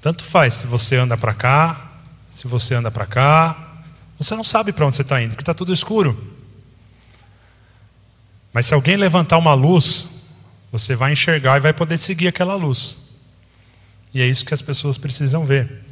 tanto 0.00 0.24
faz 0.24 0.54
se 0.54 0.66
você 0.66 0.96
anda 0.96 1.16
para 1.16 1.34
cá, 1.34 1.92
se 2.30 2.46
você 2.46 2.74
anda 2.74 2.90
para 2.90 3.06
cá, 3.06 3.82
você 4.18 4.34
não 4.34 4.44
sabe 4.44 4.72
para 4.72 4.86
onde 4.86 4.96
você 4.96 5.02
está 5.02 5.20
indo, 5.22 5.30
porque 5.30 5.42
está 5.42 5.54
tudo 5.54 5.72
escuro. 5.72 6.36
Mas 8.52 8.66
se 8.66 8.74
alguém 8.74 8.96
levantar 8.96 9.38
uma 9.38 9.54
luz, 9.54 10.08
você 10.70 10.94
vai 10.94 11.12
enxergar 11.12 11.56
e 11.56 11.60
vai 11.60 11.72
poder 11.72 11.98
seguir 11.98 12.28
aquela 12.28 12.54
luz. 12.54 12.98
E 14.12 14.20
é 14.20 14.26
isso 14.26 14.44
que 14.44 14.54
as 14.54 14.62
pessoas 14.62 14.98
precisam 14.98 15.44
ver. 15.44 15.84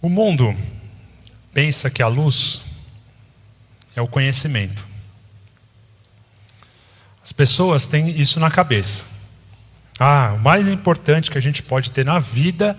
O 0.00 0.08
mundo 0.08 0.56
pensa 1.52 1.90
que 1.90 2.02
a 2.02 2.06
luz 2.06 2.64
é 3.94 4.00
o 4.00 4.06
conhecimento. 4.06 4.86
As 7.22 7.32
pessoas 7.32 7.86
têm 7.86 8.10
isso 8.10 8.38
na 8.38 8.50
cabeça. 8.50 9.15
Ah, 9.98 10.34
o 10.34 10.38
mais 10.38 10.68
importante 10.68 11.30
que 11.30 11.38
a 11.38 11.40
gente 11.40 11.62
pode 11.62 11.90
ter 11.90 12.04
na 12.04 12.18
vida 12.18 12.78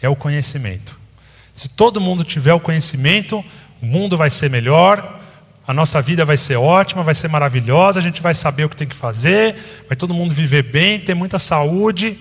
é 0.00 0.08
o 0.08 0.16
conhecimento. 0.16 0.98
Se 1.54 1.68
todo 1.68 2.00
mundo 2.00 2.24
tiver 2.24 2.52
o 2.52 2.60
conhecimento, 2.60 3.44
o 3.80 3.86
mundo 3.86 4.16
vai 4.16 4.30
ser 4.30 4.50
melhor, 4.50 5.20
a 5.66 5.72
nossa 5.72 6.02
vida 6.02 6.24
vai 6.24 6.36
ser 6.36 6.56
ótima, 6.56 7.02
vai 7.02 7.14
ser 7.14 7.28
maravilhosa, 7.28 8.00
a 8.00 8.02
gente 8.02 8.20
vai 8.20 8.34
saber 8.34 8.64
o 8.64 8.68
que 8.68 8.76
tem 8.76 8.88
que 8.88 8.96
fazer, 8.96 9.56
vai 9.86 9.96
todo 9.96 10.14
mundo 10.14 10.34
viver 10.34 10.62
bem, 10.62 10.98
ter 10.98 11.14
muita 11.14 11.38
saúde. 11.38 12.18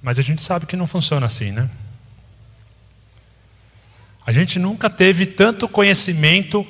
Mas 0.00 0.18
a 0.18 0.22
gente 0.22 0.40
sabe 0.40 0.64
que 0.64 0.76
não 0.76 0.86
funciona 0.86 1.26
assim, 1.26 1.50
né? 1.50 1.68
A 4.24 4.32
gente 4.32 4.58
nunca 4.58 4.88
teve 4.88 5.26
tanto 5.26 5.68
conhecimento 5.68 6.66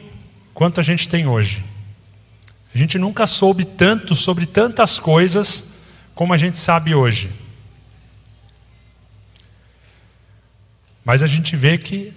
quanto 0.55 0.81
a 0.81 0.83
gente 0.83 1.09
tem 1.09 1.27
hoje. 1.27 1.63
A 2.75 2.79
gente 2.79 2.99
nunca 2.99 3.27
soube 3.27 3.65
tanto 3.65 4.15
sobre 4.15 4.47
tantas 4.47 4.99
coisas 4.99 5.79
como 6.15 6.33
a 6.33 6.39
gente 6.39 6.59
sabe 6.59 6.95
hoje. 6.95 7.31
Mas 11.05 11.23
a 11.23 11.27
gente 11.27 11.57
vê 11.57 11.79
que 11.79 12.13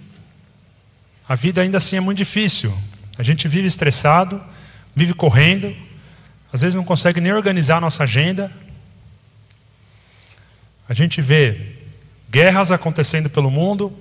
a 1.26 1.34
vida 1.34 1.62
ainda 1.62 1.78
assim 1.78 1.96
é 1.96 2.00
muito 2.00 2.18
difícil. 2.18 2.76
A 3.16 3.22
gente 3.22 3.48
vive 3.48 3.66
estressado, 3.66 4.44
vive 4.94 5.14
correndo, 5.14 5.74
às 6.52 6.60
vezes 6.60 6.74
não 6.74 6.84
consegue 6.84 7.20
nem 7.20 7.32
organizar 7.32 7.78
a 7.78 7.80
nossa 7.80 8.02
agenda. 8.02 8.52
A 10.86 10.92
gente 10.92 11.22
vê 11.22 11.76
guerras 12.30 12.70
acontecendo 12.70 13.30
pelo 13.30 13.50
mundo 13.50 13.98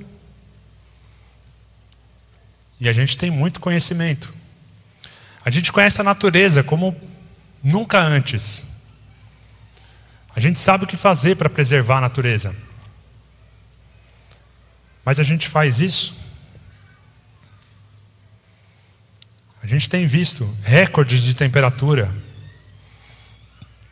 e 2.80 2.90
a 2.90 2.94
gente 2.94 3.18
tem 3.18 3.32
muito 3.32 3.60
conhecimento. 3.60 4.34
A 5.44 5.50
gente 5.50 5.72
conhece 5.72 6.00
a 6.00 6.04
natureza 6.04 6.64
como 6.64 6.96
nunca 7.64 8.00
antes. 8.00 8.68
A 10.36 10.40
gente 10.40 10.60
sabe 10.60 10.84
o 10.84 10.88
que 10.88 10.96
fazer 10.96 11.36
para 11.36 11.50
preservar 11.50 11.98
a 11.98 12.02
natureza. 12.02 12.56
Mas 15.04 15.20
a 15.20 15.24
gente 15.24 15.48
faz 15.48 15.82
isso. 15.82 16.16
A 19.64 19.68
gente 19.68 19.90
tem 19.90 20.08
visto 20.08 20.46
recordes 20.64 21.22
de 21.22 21.36
temperatura, 21.36 22.14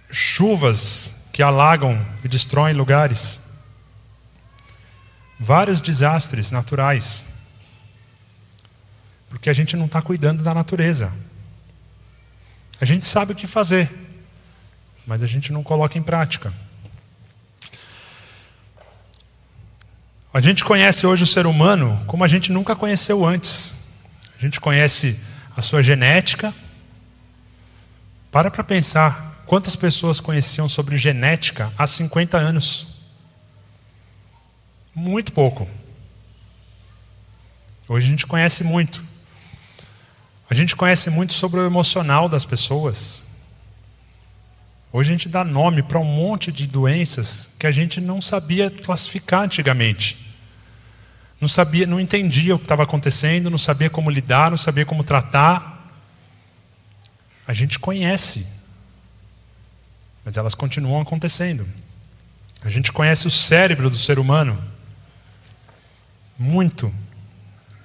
chuvas 0.10 1.30
que 1.32 1.44
alagam 1.44 2.04
e 2.24 2.28
destroem 2.28 2.74
lugares, 2.74 3.56
vários 5.40 5.80
desastres 5.80 6.50
naturais, 6.50 7.28
porque 9.30 9.50
a 9.50 9.54
gente 9.54 9.78
não 9.78 9.86
está 9.86 10.02
cuidando 10.02 10.42
da 10.42 10.56
natureza. 10.56 11.14
A 12.82 12.86
gente 12.86 13.06
sabe 13.06 13.34
o 13.34 13.36
que 13.36 13.46
fazer, 13.46 13.92
mas 15.06 15.22
a 15.22 15.28
gente 15.28 15.52
não 15.52 15.62
coloca 15.62 15.98
em 15.98 16.02
prática. 16.02 16.54
A 20.34 20.40
gente 20.40 20.64
conhece 20.64 21.06
hoje 21.08 21.24
o 21.24 21.28
ser 21.28 21.46
humano 21.46 22.02
como 22.06 22.24
a 22.24 22.28
gente 22.28 22.52
nunca 22.52 22.76
conheceu 22.76 23.26
antes. 23.26 23.76
A 24.38 24.42
gente 24.42 24.62
conhece 24.62 25.20
a 25.58 25.62
sua 25.62 25.82
genética. 25.82 26.54
Para 28.32 28.52
para 28.52 28.64
pensar 28.64 29.44
quantas 29.48 29.76
pessoas 29.76 30.20
conheciam 30.20 30.70
sobre 30.70 30.96
genética 30.96 31.74
há 31.78 31.88
50 31.88 32.38
anos. 32.38 33.00
Muito 34.94 35.34
pouco. 35.34 35.68
Hoje 37.88 38.08
a 38.08 38.10
gente 38.12 38.28
conhece 38.28 38.64
muito. 38.64 39.09
A 40.50 40.54
gente 40.54 40.76
conhece 40.76 41.10
muito 41.10 41.34
sobre 41.34 41.60
o 41.60 41.66
emocional 41.66 42.28
das 42.28 42.44
pessoas. 42.44 43.26
Hoje 44.92 45.12
a 45.12 45.14
gente 45.14 45.30
dá 45.30 45.44
nome 45.44 45.84
para 45.84 46.00
um 46.00 46.04
monte 46.04 46.52
de 46.52 46.66
doenças 46.66 47.52
que 47.60 47.68
a 47.68 47.72
gente 47.72 48.02
não 48.02 48.20
sabia 48.20 48.72
classificar 48.72 49.44
antigamente. 49.44 50.18
Não 51.40 51.48
sabia, 51.48 51.86
não 51.86 52.00
entendia 52.00 52.56
o 52.56 52.58
que 52.58 52.66
estava 52.66 52.84
acontecendo, 52.84 53.52
não 53.52 53.60
sabia 53.60 53.90
como 53.90 54.10
lidar, 54.10 54.50
não 54.50 54.58
sabia 54.58 54.86
como 54.86 55.04
tratar. 55.04 55.94
A 57.48 57.54
gente 57.54 57.78
conhece, 57.78 58.48
mas 60.26 60.36
elas 60.36 60.56
continuam 60.56 61.02
acontecendo. 61.02 61.68
A 62.64 62.70
gente 62.70 62.92
conhece 62.92 63.28
o 63.28 63.32
cérebro 63.32 63.90
do 63.90 63.98
ser 63.98 64.18
humano 64.18 64.62
muito, 66.38 66.94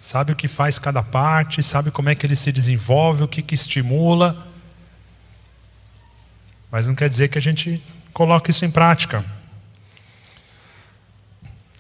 sabe 0.05 0.33
o 0.33 0.37
que 0.37 0.47
faz 0.47 0.79
cada 0.79 1.03
parte, 1.03 1.63
sabe 1.63 1.91
como 1.91 2.11
é 2.11 2.15
que 2.15 2.27
ele 2.27 2.37
se 2.37 2.53
desenvolve, 2.53 3.23
o 3.23 3.29
que, 3.29 3.41
que 3.41 3.55
estimula. 3.55 4.47
Mas 6.71 6.87
não 6.87 6.95
quer 6.95 7.09
dizer 7.09 7.29
que 7.29 7.39
a 7.39 7.41
gente 7.41 7.83
coloque 8.13 8.51
isso 8.51 8.67
em 8.67 8.71
prática. 8.71 9.25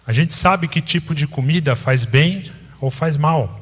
A 0.06 0.12
gente 0.14 0.32
sabe 0.32 0.68
que 0.68 0.80
tipo 0.80 1.14
de 1.14 1.26
comida 1.26 1.76
faz 1.76 2.06
bem 2.06 2.50
ou 2.80 2.90
faz 2.90 3.18
mal. 3.18 3.60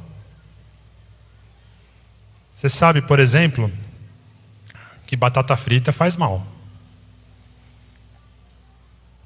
Você 2.54 2.68
sabe, 2.68 3.02
por 3.02 3.18
exemplo, 3.18 3.68
que 5.08 5.16
batata 5.16 5.56
frita 5.56 5.90
faz 5.90 6.14
mal. 6.14 6.46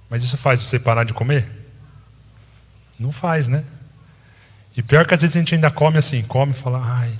Mas 0.08 0.24
isso 0.24 0.38
faz 0.38 0.62
você 0.62 0.78
parar 0.78 1.04
de 1.04 1.12
comer? 1.12 1.52
Não 2.98 3.12
faz, 3.12 3.46
né? 3.48 3.62
E 4.76 4.82
pior 4.82 5.06
que 5.06 5.14
às 5.14 5.22
vezes 5.22 5.36
a 5.36 5.40
gente 5.40 5.54
ainda 5.54 5.70
come 5.70 5.96
assim, 5.96 6.22
come 6.22 6.52
e 6.52 6.54
fala, 6.54 6.82
ai, 6.84 7.12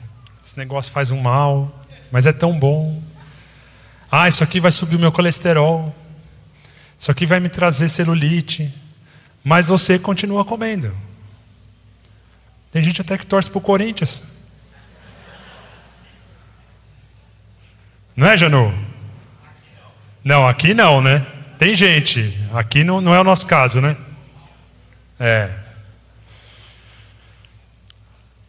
esse 0.45 0.59
negócio 0.59 0.93
faz 0.93 1.11
um 1.11 1.21
mal, 1.21 1.85
mas 2.13 2.27
é 2.27 2.33
tão 2.33 2.59
bom. 2.59 3.03
Ah, 4.11 4.29
isso 4.29 4.45
aqui 4.45 4.61
vai 4.61 4.71
subir 4.71 4.97
o 4.97 4.99
meu 4.99 5.11
colesterol. 5.11 5.95
Isso 6.99 7.11
aqui 7.11 7.27
vai 7.27 7.41
me 7.41 7.49
trazer 7.49 7.89
celulite. 7.89 8.73
Mas 9.43 9.69
você 9.69 9.99
continua 9.99 10.45
comendo. 10.45 10.95
Tem 12.71 12.83
gente 12.83 13.01
até 13.01 13.17
que 13.17 13.27
torce 13.27 13.51
para 13.51 13.59
o 13.59 13.63
Corinthians. 13.63 14.25
Não 18.15 18.27
é, 18.27 18.37
Janu? 18.37 18.73
Não, 20.23 20.47
aqui 20.47 20.75
não, 20.75 21.01
né? 21.01 21.25
Tem 21.59 21.75
gente. 21.75 22.39
Aqui 22.53 22.85
não, 22.85 23.01
não 23.01 23.15
é 23.15 23.21
o 23.21 23.25
nosso 23.25 23.47
caso, 23.47 23.81
né? 23.81 23.97
É. 25.19 25.66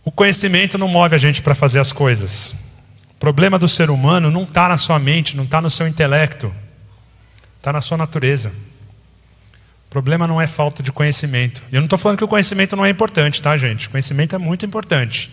O 0.07 0.11
conhecimento 0.11 0.77
não 0.77 0.87
move 0.87 1.15
a 1.15 1.17
gente 1.17 1.41
para 1.41 1.53
fazer 1.53 1.81
as 1.81 1.91
coisas. 1.91 2.55
O 3.11 3.15
problema 3.19 3.59
do 3.59 3.67
ser 3.67 3.89
humano 3.89 4.31
não 4.31 4.43
está 4.43 4.69
na 4.69 4.77
sua 4.77 4.97
mente, 4.97 5.35
não 5.35 5.43
está 5.43 5.59
no 5.59 5.69
seu 5.69 5.85
intelecto, 5.85 6.49
está 7.57 7.73
na 7.73 7.81
sua 7.81 7.97
natureza. 7.97 8.53
O 9.85 9.89
problema 9.89 10.25
não 10.25 10.39
é 10.39 10.47
falta 10.47 10.81
de 10.81 10.93
conhecimento. 10.93 11.61
E 11.69 11.75
eu 11.75 11.81
não 11.81 11.87
estou 11.87 11.99
falando 11.99 12.19
que 12.19 12.23
o 12.23 12.27
conhecimento 12.27 12.73
não 12.73 12.85
é 12.85 12.89
importante, 12.89 13.41
tá, 13.41 13.57
gente? 13.57 13.89
O 13.89 13.89
conhecimento 13.89 14.33
é 14.33 14.37
muito 14.37 14.65
importante. 14.65 15.29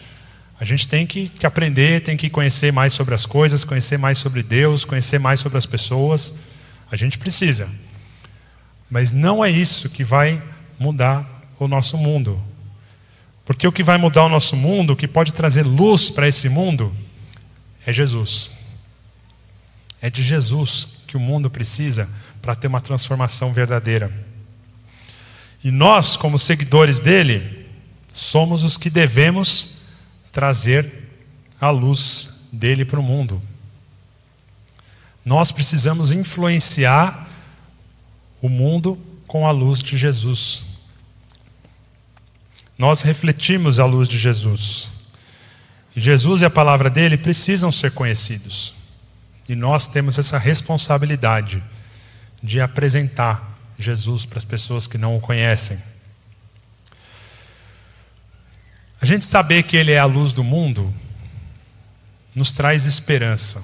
A 0.59 0.65
gente 0.65 0.89
tem 0.89 1.07
que, 1.07 1.29
que, 1.29 1.47
aprender, 1.47 2.01
tem 2.01 2.17
que 2.17 2.29
conhecer 2.29 2.73
mais 2.73 2.93
sobre 2.93 3.15
as 3.15 3.25
coisas, 3.25 3.63
conhecer 3.65 3.97
mais 3.97 4.19
sobre 4.19 4.43
Deus, 4.43 4.85
conhecer 4.85 5.21
mais 5.21 5.39
sobre 5.39 5.57
as 5.57 5.67
pessoas. 5.67 6.35
A 6.91 6.97
gente 6.97 7.17
precisa. 7.17 7.69
Mas 8.91 9.13
não 9.13 9.45
é 9.45 9.49
isso 9.49 9.89
que 9.89 10.03
vai 10.03 10.43
mudar 10.81 11.25
o 11.61 11.69
nosso 11.69 11.97
mundo. 11.97 12.43
Porque 13.45 13.67
o 13.67 13.73
que 13.73 13.83
vai 13.83 13.99
mudar 13.99 14.25
o 14.25 14.29
nosso 14.29 14.57
mundo, 14.57 14.93
o 14.93 14.97
que 14.97 15.07
pode 15.07 15.33
trazer 15.33 15.63
luz 15.65 16.11
para 16.11 16.27
esse 16.27 16.49
mundo, 16.49 16.95
é 17.87 17.93
Jesus. 17.93 18.51
É 20.01 20.09
de 20.09 20.23
Jesus 20.23 20.89
que 21.07 21.17
o 21.17 21.21
mundo 21.21 21.51
precisa 21.51 22.09
para 22.41 22.55
ter 22.55 22.67
uma 22.67 22.81
transformação 22.81 23.53
verdadeira. 23.53 24.13
E 25.63 25.71
nós, 25.71 26.17
como 26.17 26.39
seguidores 26.39 27.01
dele, 27.01 27.67
somos 28.13 28.65
os 28.65 28.77
que 28.77 28.91
devemos 28.91 29.83
trazer 30.33 31.09
a 31.61 31.71
luz 31.71 32.49
dele 32.53 32.85
para 32.85 33.01
o 33.01 33.03
mundo. 33.03 33.41
Nós 35.25 35.51
precisamos 35.51 36.13
influenciar 36.13 37.29
o 38.43 38.49
mundo 38.49 38.99
com 39.27 39.47
a 39.47 39.51
luz 39.51 39.79
de 39.79 39.97
Jesus. 39.97 40.67
Nós 42.79 43.03
refletimos 43.03 43.79
a 43.79 43.87
luz 43.87 44.09
de 44.09 44.19
Jesus. 44.19 44.89
E 45.95 46.01
Jesus 46.01 46.43
e 46.43 46.45
a 46.45 46.51
palavra 46.51 46.91
dele 46.91 47.17
precisam 47.17 47.71
ser 47.71 47.93
conhecidos. 47.93 48.75
E 49.49 49.55
nós 49.55 49.87
temos 49.87 50.19
essa 50.19 50.39
responsabilidade 50.39 51.63
de 52.43 52.61
apresentar 52.61 53.59
Jesus 53.79 54.27
para 54.27 54.39
as 54.39 54.45
pessoas 54.45 54.87
que 54.87 54.99
não 54.99 55.17
o 55.17 55.21
conhecem. 55.21 55.79
A 59.01 59.07
gente 59.07 59.25
saber 59.25 59.65
que 59.65 59.77
Ele 59.77 59.93
é 59.93 59.99
a 59.99 60.07
luz 60.07 60.33
do 60.33 60.43
mundo 60.43 60.93
nos 62.35 62.53
traz 62.53 62.87
esperança. 62.87 63.63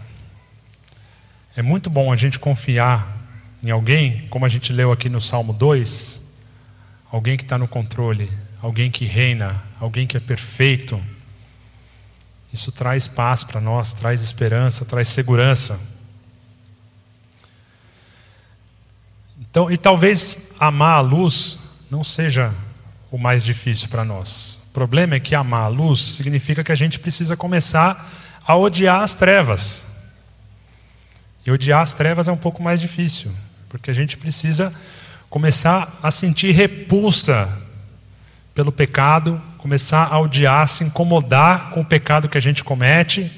É 1.57 1.63
muito 1.63 1.91
bom 1.91 2.13
a 2.13 2.17
gente 2.17 2.39
confiar 2.39 3.19
em 3.63 3.71
alguém, 3.71 4.27
como 4.29 4.47
a 4.47 4.49
gente 4.49 4.73
leu 4.73 4.93
aqui 4.93 5.09
no 5.09 5.21
Salmo 5.21 5.53
2, 5.53 6.39
alguém 7.11 7.37
que 7.37 7.43
está 7.43 7.59
no 7.59 7.67
controle, 7.67 8.31
alguém 8.63 8.91
que 8.91 9.05
reina, 9.07 9.63
alguém 9.79 10.07
que 10.07 10.17
é 10.17 10.21
perfeito. 10.21 11.01
Isso 12.53 12.73
traz 12.73 13.07
paz 13.07 13.45
para 13.45 13.61
nós, 13.61 13.93
traz 13.93 14.23
esperança, 14.23 14.85
traz 14.85 15.09
segurança. 15.09 15.81
Então, 19.41 19.71
e 19.71 19.77
talvez 19.77 20.53
amar 20.61 20.99
a 20.99 21.01
luz 21.01 21.61
não 21.91 22.05
seja 22.05 22.53
o 23.11 23.19
mais 23.19 23.45
difícil 23.45 23.89
para 23.89 24.05
nós. 24.05 24.61
O 24.69 24.73
problema 24.73 25.17
é 25.17 25.21
que 25.21 25.35
amar 25.35 25.63
a 25.63 25.69
luz 25.69 26.01
significa 26.01 26.63
que 26.63 26.71
a 26.71 26.77
gente 26.77 27.01
precisa 27.01 27.37
começar 27.37 28.09
a 28.47 28.57
odiar 28.57 29.03
as 29.03 29.15
trevas. 29.15 29.89
E 31.45 31.51
odiar 31.51 31.83
as 31.83 31.93
trevas 31.93 32.29
é 32.29 32.33
um 32.33 32.37
pouco 32.37 32.63
mais 32.63 32.81
difícil, 32.81 33.33
porque 33.69 33.91
a 33.91 33.95
gente 33.95 34.17
precisa 34.17 34.73
começar 35.29 35.99
a 36.03 36.11
sentir 36.11 36.53
repulsa 36.53 37.49
pelo 38.61 38.71
pecado, 38.71 39.43
começar 39.57 40.05
a 40.13 40.19
odiar, 40.21 40.69
se 40.69 40.85
incomodar 40.85 41.71
com 41.71 41.81
o 41.81 41.85
pecado 41.85 42.29
que 42.29 42.37
a 42.37 42.41
gente 42.43 42.63
comete. 42.63 43.33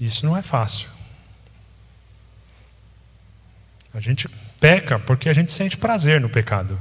Isso 0.00 0.24
não 0.24 0.36
é 0.36 0.42
fácil. 0.42 0.88
A 3.92 3.98
gente 3.98 4.28
peca 4.60 4.96
porque 4.96 5.28
a 5.28 5.32
gente 5.32 5.50
sente 5.50 5.76
prazer 5.76 6.20
no 6.20 6.28
pecado. 6.28 6.80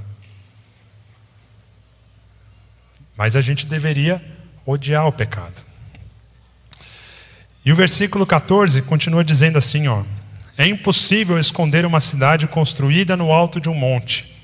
Mas 3.17 3.35
a 3.35 3.41
gente 3.41 3.65
deveria 3.65 4.23
odiar 4.63 5.07
o 5.07 5.11
pecado. 5.11 5.63
E 7.65 7.71
o 7.71 7.75
versículo 7.75 8.23
14 8.23 8.83
continua 8.83 9.23
dizendo 9.23 9.57
assim, 9.57 9.87
ó: 9.87 10.03
É 10.55 10.67
impossível 10.67 11.39
esconder 11.39 11.87
uma 11.87 11.99
cidade 11.99 12.45
construída 12.45 13.17
no 13.17 13.31
alto 13.31 13.59
de 13.59 13.67
um 13.67 13.73
monte. 13.73 14.40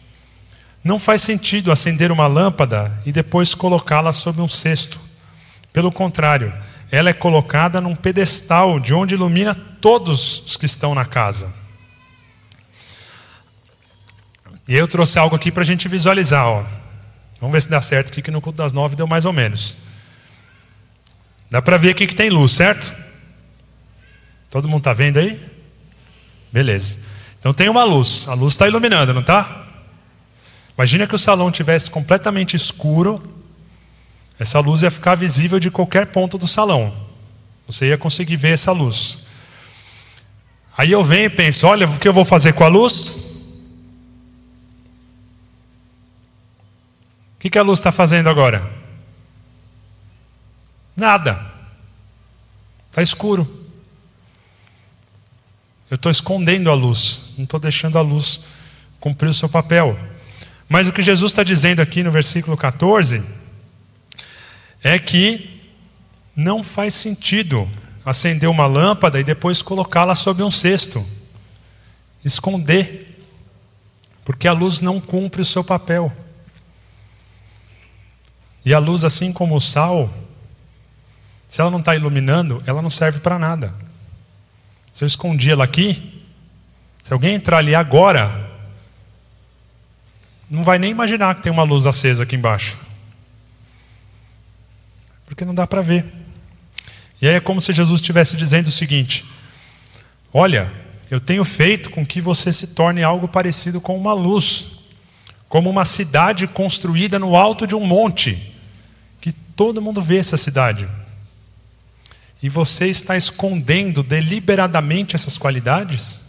Não 0.88 0.98
faz 0.98 1.22
sentido 1.22 1.70
acender 1.70 2.14
uma 2.14 2.28
lâmpada 2.28 2.98
e 3.06 3.12
depois 3.12 3.54
colocá-la 3.54 4.14
sob 4.14 4.40
um 4.40 4.48
cesto. 4.48 4.98
Pelo 5.74 5.92
contrário, 5.92 6.54
ela 6.90 7.10
é 7.10 7.14
colocada 7.14 7.82
num 7.82 7.94
pedestal 7.94 8.80
de 8.80 8.94
onde 8.94 9.14
ilumina 9.14 9.54
todos 9.54 10.46
os 10.46 10.56
que 10.56 10.66
estão 10.66 10.96
na 10.96 11.04
casa. 11.04 11.54
E 14.66 14.76
eu 14.76 14.88
trouxe 14.88 15.20
algo 15.20 15.36
aqui 15.36 15.52
para 15.52 15.64
a 15.64 15.66
gente 15.66 15.90
visualizar. 15.90 16.48
Ó. 16.48 16.64
Vamos 17.42 17.52
ver 17.52 17.62
se 17.64 17.70
dá 17.70 17.82
certo 17.82 18.14
aqui, 18.14 18.22
que 18.22 18.32
no 18.32 18.40
culto 18.40 18.60
das 18.60 18.72
nove 18.72 18.96
deu 18.96 19.06
mais 19.06 19.26
ou 19.26 19.34
menos. 19.34 19.76
Dá 21.52 21.62
para 21.62 21.76
ver 21.76 21.90
aqui 21.90 22.08
que 22.08 22.16
tem 22.16 22.30
luz, 22.30 22.54
certo? 22.54 22.94
Todo 24.50 24.70
mundo 24.70 24.80
está 24.80 24.94
vendo 24.94 25.20
aí? 25.20 25.38
Beleza. 26.50 27.00
Então 27.38 27.54
tem 27.54 27.68
uma 27.68 27.84
luz. 27.84 28.26
A 28.30 28.34
luz 28.34 28.54
está 28.54 28.70
iluminando, 28.70 29.14
não 29.14 29.20
está? 29.20 29.67
Imagina 30.78 31.08
que 31.08 31.16
o 31.16 31.20
salão 31.20 31.52
tivesse 31.52 31.90
completamente 31.90 32.56
escuro. 32.56 33.22
Essa 34.38 34.60
luz 34.60 34.84
ia 34.84 34.92
ficar 34.92 35.16
visível 35.16 35.60
de 35.60 35.72
qualquer 35.72 36.06
ponto 36.08 36.38
do 36.38 36.48
salão. 36.48 36.96
Você 37.66 37.88
ia 37.88 37.98
conseguir 37.98 38.36
ver 38.36 38.54
essa 38.54 38.72
luz. 38.72 39.26
Aí 40.78 40.92
eu 40.92 41.04
venho 41.04 41.26
e 41.26 41.30
penso: 41.30 41.66
olha, 41.66 41.88
o 41.88 41.98
que 41.98 42.08
eu 42.08 42.14
vou 42.14 42.24
fazer 42.24 42.54
com 42.54 42.64
a 42.64 42.68
luz? 42.68 43.26
O 47.36 47.40
que, 47.40 47.50
que 47.50 47.58
a 47.58 47.64
luz 47.64 47.80
está 47.80 47.92
fazendo 47.92 48.30
agora? 48.30 48.72
Nada. 50.96 51.54
Está 52.92 53.02
escuro. 53.02 53.66
Eu 55.90 55.96
estou 55.96 56.12
escondendo 56.12 56.70
a 56.70 56.74
luz, 56.76 57.34
não 57.38 57.46
estou 57.46 57.60
deixando 57.60 57.98
a 57.98 58.02
luz 58.02 58.42
cumprir 59.00 59.30
o 59.30 59.34
seu 59.34 59.50
papel. 59.50 59.98
Mas 60.70 60.88
o 60.88 60.94
que 60.94 61.02
Jesus 61.02 61.32
está 61.32 61.44
dizendo 61.44 61.82
aqui 61.82 62.04
no 62.04 62.12
versículo 62.12 62.58
14 62.58 63.24
é 64.84 65.00
que 65.00 65.62
não 66.36 66.64
faz 66.64 66.94
sentido 66.94 67.68
acender 68.06 68.50
uma 68.50 68.66
lâmpada 68.66 69.20
e 69.20 69.24
depois 69.24 69.62
colocá-la 69.62 70.16
sob 70.16 70.44
um 70.44 70.52
cesto, 70.52 71.06
esconder, 72.24 73.20
porque 74.24 74.48
a 74.48 74.54
luz 74.54 74.82
não 74.82 75.00
cumpre 75.00 75.42
o 75.42 75.46
seu 75.46 75.64
papel. 75.64 76.12
E 78.64 78.74
a 78.74 78.80
luz, 78.80 79.06
assim 79.06 79.32
como 79.32 79.56
o 79.56 79.62
sal, 79.62 80.14
se 81.48 81.62
ela 81.62 81.72
não 81.72 81.80
está 81.80 81.96
iluminando, 81.96 82.62
ela 82.66 82.82
não 82.82 82.90
serve 82.90 83.20
para 83.20 83.40
nada. 83.40 83.74
Se 84.92 85.04
eu 85.04 85.08
escondi 85.08 85.52
ela 85.52 85.64
aqui, 85.64 86.24
se 87.02 87.14
alguém 87.14 87.36
entrar 87.36 87.58
ali 87.58 87.74
agora, 87.74 88.47
não 90.50 90.64
vai 90.64 90.80
nem 90.80 90.92
imaginar 90.92 91.36
que 91.36 91.44
tem 91.44 91.52
uma 91.52 91.64
luz 91.64 91.86
acesa 91.86 92.24
aqui 92.24 92.36
embaixo. 92.36 92.78
Porque 95.26 95.44
não 95.44 95.54
dá 95.54 95.68
para 95.68 95.82
ver. 95.82 96.06
E 97.22 97.28
aí 97.28 97.36
é 97.36 97.40
como 97.40 97.62
se 97.62 97.74
Jesus 97.74 98.00
estivesse 98.02 98.36
dizendo 98.36 98.68
o 98.68 98.72
seguinte: 98.72 99.26
Olha, 100.34 100.72
eu 101.12 101.20
tenho 101.20 101.44
feito 101.44 101.90
com 101.90 102.06
que 102.06 102.22
você 102.22 102.54
se 102.54 102.68
torne 102.68 103.04
algo 103.04 103.28
parecido 103.28 103.82
com 103.82 103.98
uma 103.98 104.14
luz, 104.14 104.68
como 105.50 105.70
uma 105.70 105.86
cidade 105.86 106.48
construída 106.48 107.20
no 107.20 107.36
alto 107.36 107.68
de 107.68 107.76
um 107.76 107.86
monte 107.86 108.56
Todo 109.58 109.82
mundo 109.82 110.04
vê 110.04 110.20
essa 110.20 110.38
cidade. 110.38 110.88
E 112.44 112.48
você 112.48 112.86
está 112.86 113.18
escondendo 113.18 114.04
deliberadamente 114.04 115.16
essas 115.16 115.36
qualidades? 115.36 116.24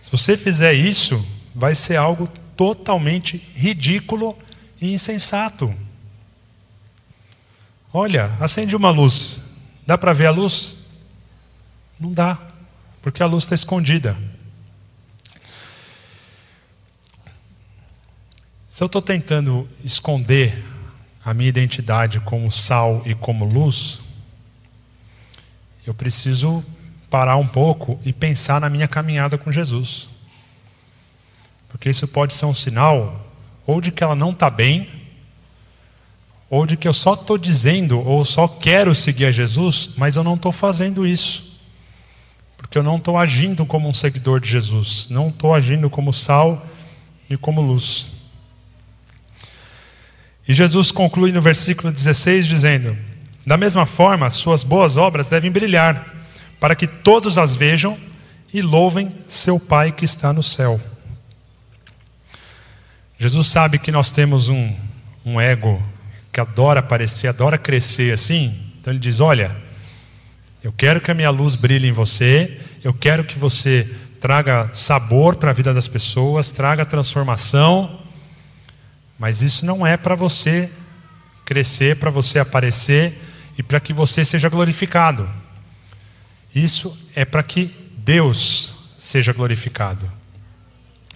Se 0.00 0.10
você 0.10 0.34
fizer 0.34 0.72
isso, 0.72 1.24
vai 1.54 1.74
ser 1.74 1.96
algo 1.96 2.26
totalmente 2.56 3.36
ridículo 3.54 4.38
e 4.80 4.92
insensato. 4.92 5.74
Olha, 7.92 8.36
acende 8.40 8.74
uma 8.74 8.90
luz. 8.90 9.56
Dá 9.86 9.98
para 9.98 10.12
ver 10.12 10.26
a 10.26 10.30
luz? 10.30 10.76
Não 11.98 12.12
dá, 12.12 12.38
porque 13.00 13.22
a 13.22 13.26
luz 13.26 13.44
está 13.44 13.54
escondida. 13.54 14.16
Se 18.68 18.82
eu 18.82 18.86
estou 18.86 19.02
tentando 19.02 19.68
esconder 19.84 20.64
a 21.24 21.34
minha 21.34 21.48
identidade 21.48 22.20
como 22.20 22.50
sal 22.50 23.02
e 23.04 23.14
como 23.14 23.44
luz, 23.44 24.00
eu 25.86 25.92
preciso 25.92 26.64
parar 27.10 27.36
um 27.36 27.46
pouco 27.46 28.00
e 28.04 28.12
pensar 28.12 28.60
na 28.60 28.70
minha 28.70 28.88
caminhada 28.88 29.36
com 29.36 29.52
Jesus. 29.52 30.08
Porque 31.72 31.90
isso 31.90 32.06
pode 32.06 32.34
ser 32.34 32.46
um 32.46 32.54
sinal 32.54 33.18
ou 33.66 33.80
de 33.80 33.90
que 33.90 34.04
ela 34.04 34.14
não 34.14 34.30
está 34.30 34.48
bem, 34.50 34.88
ou 36.50 36.66
de 36.66 36.76
que 36.76 36.86
eu 36.86 36.92
só 36.92 37.14
estou 37.14 37.38
dizendo 37.38 37.98
ou 37.98 38.24
só 38.24 38.46
quero 38.46 38.94
seguir 38.94 39.24
a 39.24 39.30
Jesus, 39.30 39.90
mas 39.96 40.16
eu 40.16 40.22
não 40.22 40.34
estou 40.34 40.52
fazendo 40.52 41.06
isso. 41.06 41.60
Porque 42.58 42.76
eu 42.76 42.82
não 42.82 42.96
estou 42.96 43.16
agindo 43.16 43.64
como 43.64 43.88
um 43.88 43.94
seguidor 43.94 44.38
de 44.38 44.48
Jesus, 44.48 45.08
não 45.08 45.28
estou 45.28 45.54
agindo 45.54 45.88
como 45.88 46.12
sal 46.12 46.66
e 47.28 47.36
como 47.36 47.62
luz. 47.62 48.08
E 50.46 50.52
Jesus 50.52 50.92
conclui 50.92 51.32
no 51.32 51.40
versículo 51.40 51.92
16 51.92 52.46
dizendo: 52.46 52.96
Da 53.46 53.56
mesma 53.56 53.86
forma, 53.86 54.30
suas 54.30 54.62
boas 54.62 54.96
obras 54.96 55.28
devem 55.28 55.50
brilhar, 55.50 56.14
para 56.60 56.74
que 56.74 56.86
todos 56.86 57.38
as 57.38 57.54
vejam 57.54 57.98
e 58.52 58.60
louvem 58.60 59.10
seu 59.26 59.58
Pai 59.58 59.90
que 59.90 60.04
está 60.04 60.32
no 60.32 60.42
céu. 60.42 60.78
Jesus 63.22 63.46
sabe 63.46 63.78
que 63.78 63.92
nós 63.92 64.10
temos 64.10 64.48
um, 64.48 64.74
um 65.24 65.40
ego 65.40 65.80
que 66.32 66.40
adora 66.40 66.80
aparecer, 66.80 67.28
adora 67.28 67.56
crescer 67.56 68.12
assim. 68.12 68.52
Então 68.80 68.92
ele 68.92 68.98
diz: 68.98 69.20
Olha, 69.20 69.56
eu 70.60 70.72
quero 70.72 71.00
que 71.00 71.08
a 71.08 71.14
minha 71.14 71.30
luz 71.30 71.54
brilhe 71.54 71.86
em 71.86 71.92
você, 71.92 72.60
eu 72.82 72.92
quero 72.92 73.22
que 73.22 73.38
você 73.38 73.88
traga 74.20 74.68
sabor 74.72 75.36
para 75.36 75.50
a 75.50 75.52
vida 75.52 75.72
das 75.72 75.86
pessoas, 75.86 76.50
traga 76.50 76.84
transformação, 76.84 78.00
mas 79.16 79.40
isso 79.40 79.64
não 79.64 79.86
é 79.86 79.96
para 79.96 80.16
você 80.16 80.68
crescer, 81.44 81.98
para 81.98 82.10
você 82.10 82.40
aparecer 82.40 83.16
e 83.56 83.62
para 83.62 83.78
que 83.78 83.92
você 83.92 84.24
seja 84.24 84.48
glorificado. 84.48 85.30
Isso 86.52 87.08
é 87.14 87.24
para 87.24 87.44
que 87.44 87.70
Deus 87.98 88.74
seja 88.98 89.32
glorificado. 89.32 90.10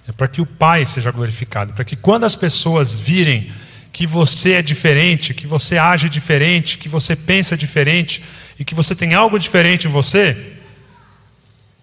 É 0.09 0.13
para 0.13 0.29
que 0.29 0.41
o 0.41 0.47
Pai 0.47 0.85
seja 0.85 1.11
glorificado, 1.11 1.73
para 1.73 1.85
que 1.85 1.97
quando 1.97 2.25
as 2.25 2.37
pessoas 2.37 2.99
virem 2.99 3.51
que 3.93 4.07
você 4.07 4.53
é 4.53 4.63
diferente, 4.63 5.33
que 5.33 5.47
você 5.47 5.79
age 5.79 6.09
diferente, 6.09 6.77
que 6.77 6.89
você 6.89 7.17
pensa 7.17 7.57
diferente 7.57 8.23
e 8.59 8.65
que 8.65 8.75
você 8.75 8.95
tem 8.95 9.15
algo 9.15 9.39
diferente 9.39 9.89
em 9.89 9.91
você, 9.91 10.53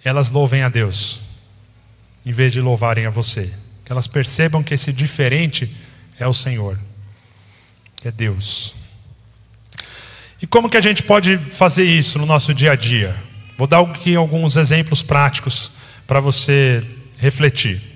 elas 0.03 0.29
louvem 0.29 0.61
a 0.61 0.69
Deus, 0.69 1.21
em 2.25 2.31
vez 2.31 2.53
de 2.53 2.61
louvarem 2.61 3.05
a 3.05 3.09
você. 3.09 3.51
Que 3.83 3.91
elas 3.91 4.07
percebam 4.07 4.61
que 4.61 4.73
esse 4.73 4.93
diferente 4.93 5.75
é 6.19 6.27
o 6.27 6.33
Senhor, 6.33 6.79
é 8.05 8.11
Deus. 8.11 8.75
E 10.41 10.45
como 10.45 10.69
que 10.69 10.77
a 10.77 10.81
gente 10.81 11.01
pode 11.03 11.37
fazer 11.37 11.85
isso 11.85 12.19
no 12.19 12.25
nosso 12.25 12.53
dia 12.53 12.73
a 12.73 12.75
dia? 12.75 13.15
Vou 13.57 13.65
dar 13.65 13.79
aqui 13.79 14.15
alguns 14.15 14.55
exemplos 14.55 15.01
práticos 15.01 15.71
para 16.05 16.19
você 16.19 16.81
refletir. 17.17 17.92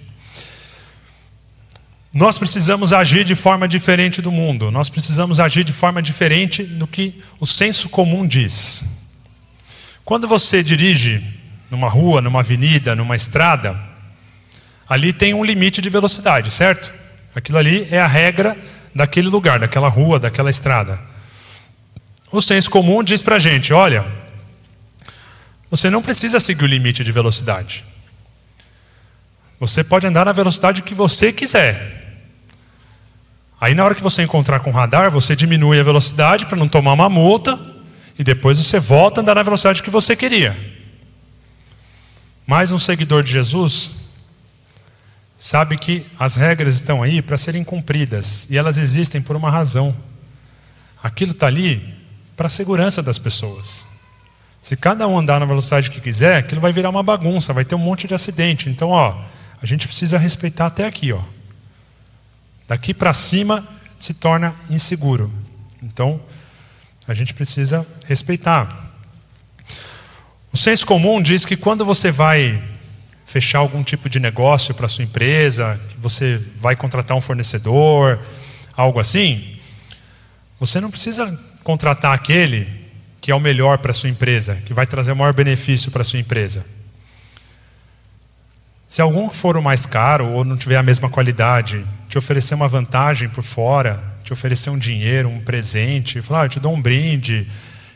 Nós 2.13 2.37
precisamos 2.37 2.93
agir 2.93 3.23
de 3.23 3.35
forma 3.35 3.67
diferente 3.67 4.21
do 4.21 4.31
mundo, 4.31 4.71
nós 4.71 4.89
precisamos 4.89 5.39
agir 5.39 5.63
de 5.63 5.73
forma 5.73 6.01
diferente 6.01 6.63
do 6.63 6.87
que 6.87 7.21
o 7.39 7.45
senso 7.45 7.89
comum 7.89 8.25
diz. 8.25 8.83
Quando 10.03 10.27
você 10.27 10.63
dirige 10.63 11.21
numa 11.69 11.89
rua, 11.89 12.21
numa 12.21 12.39
avenida, 12.39 12.95
numa 12.95 13.15
estrada, 13.15 13.77
ali 14.87 15.11
tem 15.11 15.33
um 15.33 15.43
limite 15.43 15.81
de 15.81 15.89
velocidade, 15.89 16.49
certo? 16.49 16.91
Aquilo 17.35 17.57
ali 17.57 17.87
é 17.91 17.99
a 17.99 18.07
regra 18.07 18.57
daquele 18.95 19.27
lugar, 19.27 19.59
daquela 19.59 19.89
rua, 19.89 20.19
daquela 20.19 20.49
estrada. 20.49 20.99
O 22.31 22.41
senso 22.41 22.69
comum 22.71 23.03
diz 23.03 23.21
para 23.21 23.35
a 23.35 23.39
gente: 23.39 23.73
olha, 23.73 24.05
você 25.69 25.89
não 25.89 26.01
precisa 26.01 26.39
seguir 26.39 26.63
o 26.63 26.67
limite 26.67 27.03
de 27.03 27.11
velocidade. 27.11 27.83
Você 29.59 29.83
pode 29.83 30.05
andar 30.05 30.25
na 30.25 30.31
velocidade 30.31 30.83
que 30.83 30.93
você 30.93 31.33
quiser. 31.33 31.97
Aí, 33.59 33.73
na 33.73 33.83
hora 33.83 33.95
que 33.95 34.03
você 34.03 34.21
encontrar 34.21 34.59
com 34.59 34.69
o 34.69 34.73
radar, 34.73 35.09
você 35.09 35.35
diminui 35.35 35.79
a 35.79 35.83
velocidade 35.83 36.45
para 36.45 36.57
não 36.57 36.67
tomar 36.67 36.93
uma 36.93 37.09
multa 37.09 37.59
e 38.17 38.23
depois 38.23 38.59
você 38.59 38.79
volta 38.79 39.19
a 39.19 39.21
andar 39.21 39.35
na 39.35 39.43
velocidade 39.43 39.81
que 39.81 39.89
você 39.89 40.15
queria. 40.15 40.55
Mas 42.45 42.71
um 42.71 42.79
seguidor 42.79 43.23
de 43.23 43.31
Jesus 43.31 44.13
sabe 45.35 45.77
que 45.77 46.05
as 46.19 46.35
regras 46.35 46.75
estão 46.75 47.01
aí 47.01 47.21
para 47.21 47.37
serem 47.37 47.63
cumpridas 47.63 48.47
e 48.49 48.57
elas 48.57 48.77
existem 48.77 49.21
por 49.21 49.35
uma 49.35 49.49
razão. 49.49 49.95
Aquilo 51.01 51.31
está 51.31 51.47
ali 51.47 51.95
para 52.35 52.47
a 52.47 52.49
segurança 52.49 53.01
das 53.01 53.17
pessoas. 53.17 53.87
Se 54.61 54.75
cada 54.75 55.07
um 55.07 55.17
andar 55.17 55.39
na 55.39 55.45
velocidade 55.45 55.89
que 55.89 56.01
quiser, 56.01 56.37
aquilo 56.37 56.61
vai 56.61 56.71
virar 56.71 56.89
uma 56.89 57.03
bagunça, 57.03 57.53
vai 57.53 57.65
ter 57.65 57.75
um 57.75 57.79
monte 57.79 58.07
de 58.07 58.13
acidente. 58.13 58.69
Então, 58.69 58.89
ó, 58.89 59.21
gente 59.67 59.87
precisa 59.87 60.17
respeitar 60.17 60.67
até 60.67 60.85
aqui, 60.85 61.11
ó. 61.11 61.21
Daqui 62.67 62.93
para 62.93 63.13
cima 63.13 63.67
se 63.99 64.13
torna 64.13 64.55
inseguro. 64.69 65.31
Então, 65.81 66.21
a 67.07 67.13
gente 67.13 67.33
precisa 67.33 67.85
respeitar. 68.05 68.91
O 70.51 70.57
senso 70.57 70.85
comum 70.85 71.21
diz 71.21 71.45
que 71.45 71.55
quando 71.55 71.85
você 71.85 72.11
vai 72.11 72.61
fechar 73.25 73.59
algum 73.59 73.83
tipo 73.83 74.09
de 74.09 74.19
negócio 74.19 74.73
para 74.73 74.87
sua 74.87 75.03
empresa, 75.03 75.79
você 75.97 76.41
vai 76.59 76.75
contratar 76.75 77.15
um 77.15 77.21
fornecedor, 77.21 78.19
algo 78.75 78.99
assim, 78.99 79.57
você 80.59 80.79
não 80.79 80.89
precisa 80.89 81.37
contratar 81.63 82.13
aquele 82.13 82.67
que 83.19 83.31
é 83.31 83.35
o 83.35 83.39
melhor 83.39 83.79
para 83.79 83.91
sua 83.91 84.09
empresa, 84.09 84.55
que 84.65 84.73
vai 84.73 84.87
trazer 84.87 85.11
o 85.11 85.15
maior 85.15 85.33
benefício 85.33 85.91
para 85.91 86.03
sua 86.03 86.19
empresa. 86.19 86.65
Se 88.87 89.01
algum 89.01 89.29
for 89.29 89.57
o 89.57 89.61
mais 89.61 89.85
caro 89.85 90.29
ou 90.29 90.45
não 90.45 90.55
tiver 90.55 90.77
a 90.77 90.83
mesma 90.83 91.09
qualidade, 91.09 91.85
te 92.07 92.17
oferecer 92.17 92.55
uma 92.55 92.67
vantagem 92.67 93.27
por 93.27 93.43
fora, 93.43 94.01
te 94.23 94.31
oferecer 94.31 94.69
um 94.69 94.77
dinheiro, 94.77 95.27
um 95.27 95.41
presente, 95.41 96.21
falar, 96.21 96.41
ah, 96.41 96.45
eu 96.45 96.49
te 96.49 96.59
dou 96.59 96.73
um 96.73 96.81
brinde, 96.81 97.47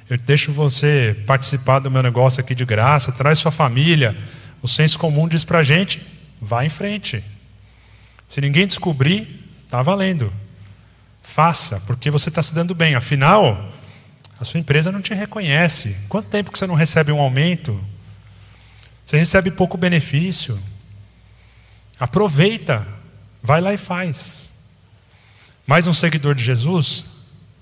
eu 0.10 0.18
deixo 0.18 0.52
você 0.52 1.16
participar 1.26 1.80
do 1.80 1.90
meu 1.90 2.04
negócio 2.04 2.42
aqui 2.42 2.54
de 2.54 2.66
graça, 2.66 3.14
traz 3.14 3.40
sua 3.40 3.52
família. 3.52 4.16
O 4.62 4.68
senso 4.68 5.00
comum 5.00 5.28
diz 5.28 5.46
para 5.46 5.60
a 5.60 5.64
gente: 5.64 6.02
vá 6.42 6.66
em 6.66 6.70
frente. 6.70 7.24
Se 8.28 8.42
ninguém 8.42 8.68
descobrir, 8.68 9.26
está 9.64 9.82
valendo. 9.82 10.32
Faça, 11.24 11.80
porque 11.88 12.12
você 12.12 12.28
está 12.28 12.44
se 12.44 12.54
dando 12.54 12.76
bem. 12.76 12.96
Afinal, 12.96 13.72
a 14.38 14.44
sua 14.44 14.60
empresa 14.60 14.92
não 14.92 15.02
te 15.02 15.14
reconhece. 15.14 15.96
Quanto 16.10 16.28
tempo 16.28 16.52
que 16.52 16.60
você 16.60 16.68
não 16.68 16.76
recebe 16.76 17.12
um 17.14 17.22
aumento? 17.22 17.80
Você 19.06 19.18
recebe 19.18 19.52
pouco 19.52 19.78
benefício. 19.78 20.60
Aproveita, 22.02 22.84
vai 23.44 23.62
lá 23.62 23.72
e 23.72 23.78
faz. 23.78 24.54
Mais 25.68 25.86
um 25.86 25.94
seguidor 25.94 26.34
de 26.34 26.44
Jesus 26.44 27.06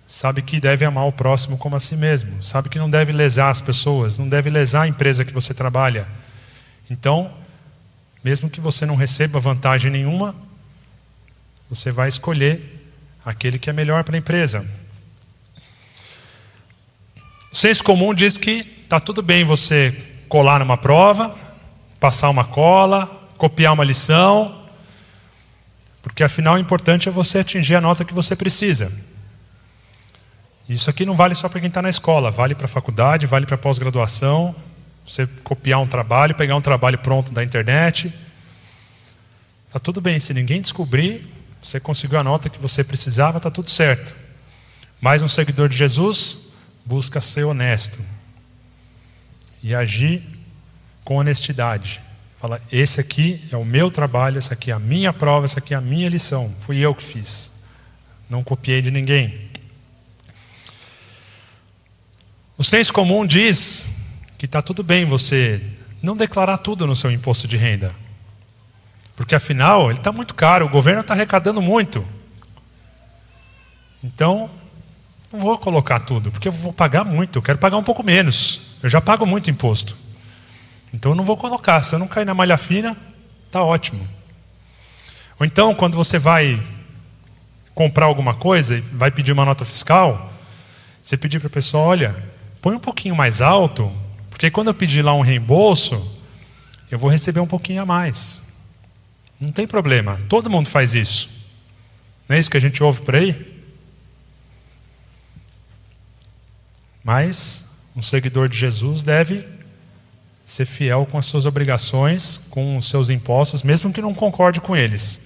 sabe 0.08 0.41
que 0.41 0.62
deve 0.62 0.86
amar 0.86 1.06
o 1.06 1.12
próximo 1.12 1.58
como 1.58 1.75
a 1.75 1.80
si 1.80 1.97
mesmo, 1.97 2.41
sabe 2.41 2.69
que 2.69 2.80
não 2.80 2.89
deve 2.89 3.12
lesar 3.12 3.49
as 3.49 3.60
pessoas, 3.60 4.17
não 4.17 4.30
deve 4.30 4.49
lesar 4.49 4.84
a 4.84 4.88
empresa 4.88 5.25
que 5.25 5.34
você 5.34 5.54
trabalha. 5.54 6.08
Então, 6.89 7.34
mesmo 8.23 8.49
que 8.49 8.62
você 8.62 8.86
não 8.86 8.95
receba 8.95 9.41
vantagem 9.41 9.91
nenhuma, 9.91 10.34
você 11.69 11.91
vai 11.91 12.08
escolher 12.08 12.89
aquele 13.25 13.60
que 13.60 13.69
é 13.69 13.73
melhor 13.73 14.06
para 14.06 14.15
a 14.15 14.19
empresa. 14.19 14.65
O 17.52 17.56
senso 17.58 17.84
comum 17.84 18.13
diz 18.13 18.38
que 18.38 18.60
está 18.84 19.02
tudo 19.02 19.21
bem 19.21 19.43
você 19.43 19.91
colar 20.30 20.60
numa 20.60 20.78
prova, 20.78 21.38
passar 21.99 22.30
uma 22.30 22.45
cola, 22.45 23.18
copiar 23.39 23.73
uma 23.73 23.86
lição, 23.86 24.65
porque 26.04 26.23
afinal 26.23 26.56
o 26.56 26.60
importante 26.60 27.08
é 27.08 27.12
você 27.12 27.39
atingir 27.39 27.73
a 27.73 27.82
nota 27.82 28.04
que 28.04 28.13
você 28.13 28.36
precisa. 28.36 28.91
Isso 30.67 30.89
aqui 30.89 31.06
não 31.06 31.15
vale 31.15 31.34
só 31.34 31.47
para 31.47 31.62
quem 31.62 31.69
está 31.69 31.82
na 31.82 31.89
escola, 31.89 32.30
vale 32.30 32.54
para 32.54 32.65
a 32.65 32.69
faculdade, 32.69 33.25
vale 33.25 33.45
para 33.45 33.58
pós-graduação, 33.58 34.54
você 35.08 35.25
copiar 35.41 35.80
um 35.80 35.88
trabalho, 35.88 36.36
pegar 36.36 36.56
um 36.56 36.62
trabalho 36.62 36.97
pronto 36.99 37.32
da 37.32 37.41
internet. 37.41 38.13
Está 39.67 39.80
tudo 39.80 40.02
bem, 40.02 40.19
se 40.19 40.34
ninguém 40.34 40.62
descobrir, 40.62 41.25
você 41.62 41.80
conseguiu 41.80 42.19
a 42.19 42.23
nota 42.23 42.49
que 42.49 42.60
você 42.60 42.84
precisava, 42.84 43.38
está 43.38 43.49
tudo 43.49 43.71
certo. 43.71 44.13
Mas 44.99 45.23
um 45.23 45.30
seguidor 45.30 45.69
de 45.69 45.78
Jesus 45.78 46.54
busca 46.86 47.21
ser 47.21 47.45
honesto 47.45 47.99
e 49.63 49.73
agir 49.73 50.23
com 51.06 51.15
honestidade. 51.15 52.02
Fala, 52.40 52.62
esse 52.71 53.02
aqui 53.02 53.46
é 53.52 53.58
o 53.58 53.65
meu 53.65 53.92
trabalho, 53.92 54.37
essa 54.37 54.54
aqui 54.54 54.71
é 54.71 54.73
a 54.73 54.79
minha 54.79 55.12
prova, 55.12 55.44
essa 55.44 55.60
aqui 55.60 55.73
é 55.73 55.77
a 55.77 55.81
minha 55.81 56.08
lição. 56.08 56.54
Fui 56.62 56.77
eu 56.77 56.96
que 56.96 57.04
fiz. 57.04 57.52
Não 58.29 58.44
copiei 58.44 58.81
de 58.81 58.90
ninguém. 58.90 59.50
O 62.58 62.63
senso 62.63 62.94
comum 62.94 63.25
diz 63.25 64.06
que 64.37 64.46
está 64.46 64.62
tudo 64.62 64.83
bem 64.83 65.04
você 65.04 65.62
não 66.02 66.15
declarar 66.15 66.58
tudo 66.60 66.87
no 66.87 66.96
seu 66.96 67.12
imposto 67.12 67.46
de 67.46 67.58
renda. 67.58 67.94
Porque 69.17 69.35
afinal, 69.35 69.90
ele 69.90 70.00
está 70.00 70.13
muito 70.13 70.33
caro, 70.33 70.65
o 70.65 70.69
governo 70.69 71.02
está 71.02 71.13
arrecadando 71.13 71.62
muito. 71.62 72.06
Então, 74.02 74.50
não 75.33 75.42
vou 75.42 75.58
colocar 75.58 76.00
tudo, 76.00 76.31
porque 76.31 76.48
eu 76.48 76.54
vou 76.54 76.71
pagar 76.71 77.04
muito, 77.04 77.37
eu 77.37 77.42
quero 77.42 77.58
pagar 77.58 77.75
um 77.75 77.83
pouco 77.83 78.02
menos. 78.02 78.77
Eu 78.81 78.87
já 78.87 79.02
pago 79.02 79.25
muito 79.25 79.50
imposto. 79.50 79.98
Então 80.94 81.12
eu 81.12 81.15
não 81.15 81.23
vou 81.23 81.37
colocar. 81.37 81.83
Se 81.83 81.94
eu 81.94 82.00
não 82.00 82.08
cair 82.08 82.25
na 82.25 82.33
malha 82.33 82.58
fina, 82.58 82.96
está 83.46 83.63
ótimo. 83.63 84.08
Ou 85.40 85.46
então, 85.46 85.73
quando 85.73 85.96
você 85.96 86.19
vai 86.19 86.62
comprar 87.73 88.06
alguma 88.06 88.35
coisa 88.35 88.77
e 88.77 88.81
vai 88.81 89.10
pedir 89.10 89.31
uma 89.31 89.46
nota 89.46 89.63
fiscal, 89.63 90.33
você 91.02 91.15
pedir 91.15 91.40
para 91.40 91.48
a 91.48 91.52
pessoa, 91.52 91.85
olha, 91.85 92.15
põe 92.62 92.75
um 92.75 92.79
pouquinho 92.79 93.15
mais 93.15 93.42
alto, 93.42 93.92
porque 94.29 94.52
quando 94.52 94.67
eu 94.67 94.73
pedir 94.73 95.02
lá 95.02 95.13
um 95.13 95.21
reembolso, 95.21 96.19
eu 96.92 97.00
vou 97.00 97.10
receber 97.10 97.40
um 97.40 97.48
pouquinho 97.48 97.81
a 97.81 97.85
mais. 97.85 98.60
Não 99.40 99.52
tem 99.52 99.65
problema, 99.65 100.19
todo 100.27 100.50
mundo 100.50 100.69
faz 100.69 100.94
isso. 100.94 101.29
Não 102.27 102.35
é 102.35 102.40
isso 102.40 102.52
que 102.52 102.58
a 102.58 102.62
gente 102.62 102.83
ouve 102.83 103.02
por 103.02 103.15
aí? 103.15 103.63
Mas 107.04 107.87
um 107.96 108.02
seguidor 108.02 108.50
de 108.50 108.58
Jesus 108.58 109.04
deve 109.04 109.48
ser 110.50 110.65
fiel 110.65 111.06
com 111.06 111.15
as 111.15 111.27
suas 111.27 111.45
obrigações, 111.45 112.39
com 112.50 112.75
os 112.75 112.89
seus 112.89 113.12
impostos, 113.12 113.62
mesmo 113.62 113.93
que 113.93 114.02
não 114.02 114.15
concorde 114.15 114.60
com 114.60 114.75
eles. 114.75 115.21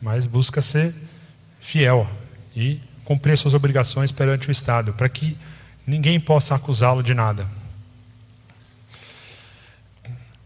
Mas 0.00 0.24
busca 0.24 0.62
ser 0.62 0.94
fiel 1.60 2.08
e 2.54 2.80
cumprir 3.04 3.36
suas 3.36 3.54
obrigações 3.54 4.12
perante 4.12 4.48
o 4.48 4.52
Estado, 4.52 4.92
para 4.92 5.08
que 5.08 5.36
ninguém 5.84 6.20
possa 6.20 6.54
acusá-lo 6.54 7.02
de 7.02 7.12
nada. 7.12 7.44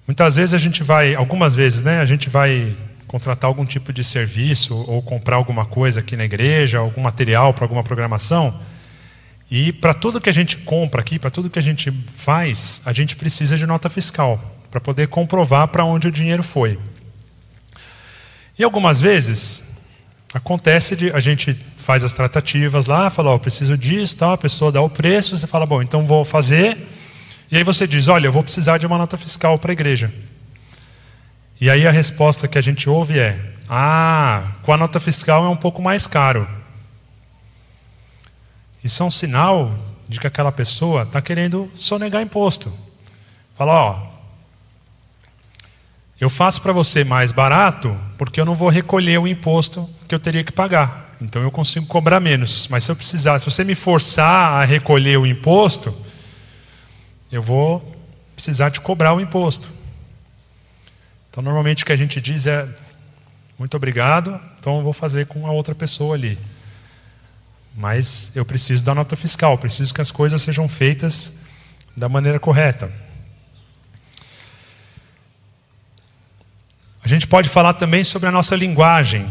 Muitas 0.07 0.37
vezes 0.37 0.55
a 0.55 0.59
gente 0.59 0.83
vai, 0.83 1.15
algumas 1.15 1.55
vezes, 1.55 1.83
né, 1.83 2.01
a 2.01 2.07
gente 2.07 2.31
vai 2.31 2.75
contratar 3.07 3.49
algum 3.49 3.67
tipo 3.67 3.93
de 3.93 4.03
serviço 4.03 4.75
ou 4.89 5.03
comprar 5.03 5.37
alguma 5.37 5.67
coisa 5.67 6.01
aqui 6.01 6.17
na 6.17 6.25
igreja, 6.25 6.79
algum 6.79 7.03
material 7.03 7.53
para 7.53 7.65
alguma 7.65 7.85
programação. 7.85 8.59
E 9.51 9.73
para 9.73 9.93
tudo 9.93 10.21
que 10.21 10.31
a 10.31 10.33
gente 10.33 10.59
compra 10.59 11.01
aqui, 11.01 11.19
para 11.19 11.31
tudo 11.31 11.51
que 11.51 11.59
a 11.59 11.63
gente 11.63 11.91
faz, 12.15 12.83
a 12.85 12.93
gente 12.93 13.17
precisa 13.17 13.57
de 13.57 13.67
nota 13.67 13.89
fiscal 13.89 14.41
para 14.71 14.81
poder 14.81 15.09
comprovar 15.09 15.69
para 15.69 15.85
onde 15.85 16.07
o 16.07 16.13
dinheiro 16.13 16.43
foi. 16.43 16.79
E 18.59 18.63
algumas 18.63 19.01
vezes 19.01 19.67
acontece 20.33 20.95
de 20.95 21.11
a 21.11 21.19
gente 21.19 21.55
faz 21.77 22.05
as 22.05 22.13
tratativas 22.13 22.87
lá, 22.87 23.11
fala, 23.11 23.31
ó, 23.31 23.35
oh, 23.35 23.39
preciso 23.39 23.77
disso, 23.77 24.17
tal, 24.17 24.33
a 24.33 24.39
pessoa 24.39 24.71
dá 24.71 24.81
o 24.81 24.89
preço, 24.89 25.37
você 25.37 25.47
fala, 25.47 25.67
bom, 25.67 25.83
então 25.83 26.07
vou 26.07 26.25
fazer. 26.25 26.79
E 27.51 27.57
aí 27.57 27.65
você 27.65 27.87
diz, 27.87 28.07
olha, 28.07 28.29
eu 28.29 28.33
vou 28.33 28.45
precisar 28.45 28.79
de 28.79 28.87
uma 28.87 28.97
nota 28.97 29.17
fiscal 29.17 29.59
para 29.59 29.73
a 29.73 29.75
igreja. 29.75 30.13
E 31.61 31.69
aí 31.69 31.87
a 31.87 31.91
resposta 31.91 32.49
que 32.49 32.57
a 32.57 32.61
gente 32.61 32.89
ouve 32.89 33.19
é: 33.19 33.39
ah, 33.69 34.53
com 34.63 34.73
a 34.73 34.79
nota 34.79 34.99
fiscal 34.99 35.45
é 35.45 35.49
um 35.49 35.57
pouco 35.57 35.83
mais 35.83 36.07
caro. 36.07 36.49
Isso 38.83 39.03
é 39.03 39.07
um 39.07 39.11
sinal 39.11 39.73
de 40.09 40.19
que 40.19 40.27
aquela 40.27 40.51
pessoa 40.51 41.03
está 41.03 41.21
querendo 41.21 41.71
sonegar 41.77 42.23
imposto. 42.23 42.73
Fala, 43.55 43.73
ó, 43.73 44.11
eu 46.21 46.29
faço 46.29 46.61
para 46.61 46.73
você 46.73 47.05
mais 47.05 47.33
barato 47.33 47.97
porque 48.19 48.41
eu 48.41 48.45
não 48.45 48.55
vou 48.55 48.69
recolher 48.69 49.19
o 49.19 49.29
imposto 49.29 49.89
que 50.09 50.15
eu 50.15 50.21
teria 50.21 50.45
que 50.45 50.53
pagar. 50.53 51.17
Então 51.21 51.43
eu 51.43 51.51
consigo 51.51 51.87
cobrar 51.87 52.21
menos. 52.21 52.69
Mas 52.69 52.85
se 52.85 52.91
eu 52.91 52.97
precisar, 52.97 53.39
se 53.39 53.45
você 53.45 53.65
me 53.65 53.75
forçar 53.75 54.63
a 54.63 54.65
recolher 54.65 55.19
o 55.19 55.27
imposto, 55.27 55.95
eu 57.31 57.41
vou 57.41 57.97
precisar 58.35 58.71
de 58.71 58.81
cobrar 58.81 59.15
o 59.15 59.21
imposto. 59.21 59.71
Então, 61.31 61.43
normalmente 61.43 61.85
o 61.85 61.87
que 61.87 61.93
a 61.93 61.97
gente 61.97 62.21
diz 62.21 62.47
é: 62.47 62.69
muito 63.59 63.77
obrigado, 63.77 64.41
então 64.59 64.79
eu 64.79 64.83
vou 64.83 64.93
fazer 64.93 65.27
com 65.27 65.47
a 65.47 65.53
outra 65.53 65.75
pessoa 65.75 66.15
ali. 66.15 66.39
Mas 67.75 68.33
eu 68.35 68.45
preciso 68.45 68.85
da 68.85 68.95
nota 68.95 69.17
fiscal, 69.17 69.57
preciso 69.57 69.95
que 69.95 70.01
as 70.01 70.11
coisas 70.11 70.43
sejam 70.43 70.69
feitas 70.69 71.41
da 71.97 72.09
maneira 72.09 72.39
correta. 72.39 72.93
A 77.03 77.09
gente 77.09 77.27
pode 77.27 77.49
falar 77.49 77.75
também 77.75 78.05
sobre 78.05 78.29
a 78.29 78.33
nossa 78.33 78.55
linguagem. 78.55 79.29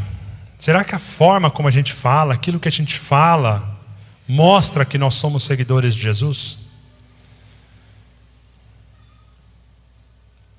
Será 0.58 0.84
que 0.84 0.96
a 0.96 1.00
forma 1.00 1.50
como 1.50 1.68
a 1.68 1.72
gente 1.72 1.94
fala, 1.94 2.34
aquilo 2.34 2.60
que 2.60 2.68
a 2.68 2.72
gente 2.72 2.98
fala, 2.98 3.78
mostra 4.28 4.86
que 4.86 4.98
nós 4.98 5.14
somos 5.16 5.44
seguidores 5.44 5.96
de 5.96 6.02
Jesus? 6.02 6.60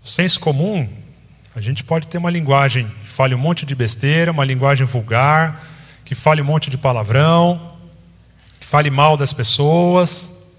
O 0.03 0.09
senso 0.09 0.41
comum 0.41 0.89
a 1.55 1.61
gente 1.61 1.83
pode 1.83 2.07
ter 2.07 2.17
uma 2.17 2.31
linguagem 2.31 2.87
que 3.03 3.11
fale 3.11 3.35
um 3.35 3.39
monte 3.39 3.67
de 3.67 3.75
besteira, 3.75 4.31
uma 4.31 4.45
linguagem 4.45 4.87
vulgar, 4.87 5.61
que 6.05 6.15
fale 6.15 6.41
um 6.41 6.45
monte 6.45 6.71
de 6.71 6.79
palavrão, 6.79 7.70
que 8.61 8.67
fale 8.67 8.91
mal 8.91 9.17
das 9.17 9.33
pessoas. 9.33 10.53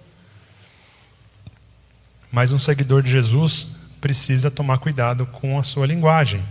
Mas 2.32 2.52
um 2.52 2.60
seguidor 2.60 3.04
de 3.04 3.12
Jesus 3.12 3.68
precisa 4.02 4.50
tomar 4.50 4.80
cuidado 4.80 5.28
com 5.28 5.60
a 5.60 5.64
sua 5.64 5.86
linguagem, 5.86 6.44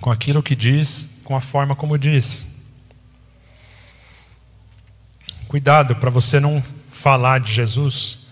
com 0.00 0.10
aquilo 0.10 0.42
que 0.42 0.56
diz, 0.56 1.20
com 1.24 1.36
a 1.36 1.40
forma 1.40 1.76
como 1.76 1.96
diz. 1.96 2.58
Cuidado 5.46 5.94
para 5.96 6.10
você 6.10 6.40
não 6.40 6.62
falar 6.90 7.38
de 7.40 7.52
Jesus 7.52 8.26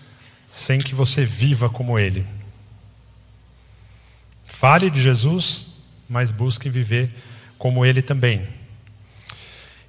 sem 0.49 0.79
que 0.79 0.93
você 0.93 1.25
viva 1.25 1.69
como 1.69 1.97
ele. 1.97 2.25
Fale 4.45 4.89
de 4.89 5.01
Jesus, 5.01 5.83
mas 6.09 6.31
busque 6.31 6.69
viver 6.69 7.13
como 7.57 7.85
ele 7.85 8.01
também. 8.01 8.47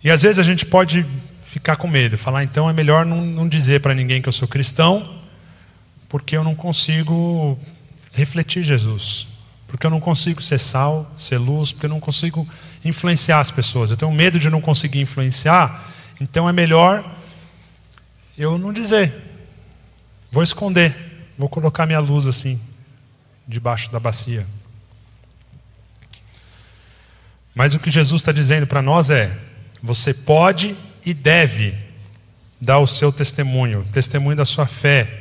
E 0.03 0.11
às 0.11 0.23
vezes 0.23 0.39
a 0.39 0.43
gente 0.43 0.65
pode 0.65 1.05
ficar 1.49 1.77
com 1.77 1.89
medo, 1.89 2.19
falar 2.19 2.45
então 2.45 2.69
é 2.69 2.75
melhor 2.75 3.07
não, 3.07 3.25
não 3.25 3.49
dizer 3.49 3.81
para 3.81 3.95
ninguém 3.95 4.21
que 4.21 4.29
eu 4.29 4.33
sou 4.33 4.47
cristão, 4.47 5.19
porque 6.07 6.37
eu 6.37 6.45
não 6.45 6.55
consigo 6.55 7.59
refletir 8.13 8.63
Jesus, 8.63 9.27
porque 9.67 9.87
eu 9.87 9.91
não 9.91 9.99
consigo 9.99 10.43
ser 10.43 10.59
sal, 10.59 11.11
ser 11.17 11.39
luz, 11.39 11.73
porque 11.73 11.87
eu 11.87 11.91
não 11.91 12.01
consigo 12.01 12.47
influenciar 12.85 13.41
as 13.41 13.51
pessoas. 13.51 13.91
Eu 13.91 13.97
tenho 13.97 14.13
medo 14.13 14.39
de 14.39 14.51
não 14.51 14.61
conseguir 14.61 15.01
influenciar, 15.01 15.91
então 16.21 16.47
é 16.47 16.53
melhor 16.53 17.17
eu 18.37 18.59
não 18.59 18.71
dizer. 18.71 19.11
Vou 20.31 20.43
esconder, 20.43 20.95
vou 21.39 21.49
colocar 21.49 21.87
minha 21.87 21.99
luz 21.99 22.29
assim, 22.29 22.61
debaixo 23.47 23.91
da 23.91 23.99
bacia. 23.99 24.47
Mas 27.55 27.75
o 27.75 27.79
que 27.79 27.91
Jesus 27.91 28.21
está 28.21 28.33
dizendo 28.33 28.67
para 28.67 28.83
nós 28.83 29.11
é: 29.11 29.35
você 29.83 30.13
pode 30.13 30.77
e 31.05 31.15
deve 31.15 31.75
dar 32.61 32.79
o 32.79 32.87
seu 32.87 33.13
testemunho, 33.13 33.87
testemunho 33.93 34.37
da 34.37 34.45
sua 34.45 34.67
fé 34.67 35.21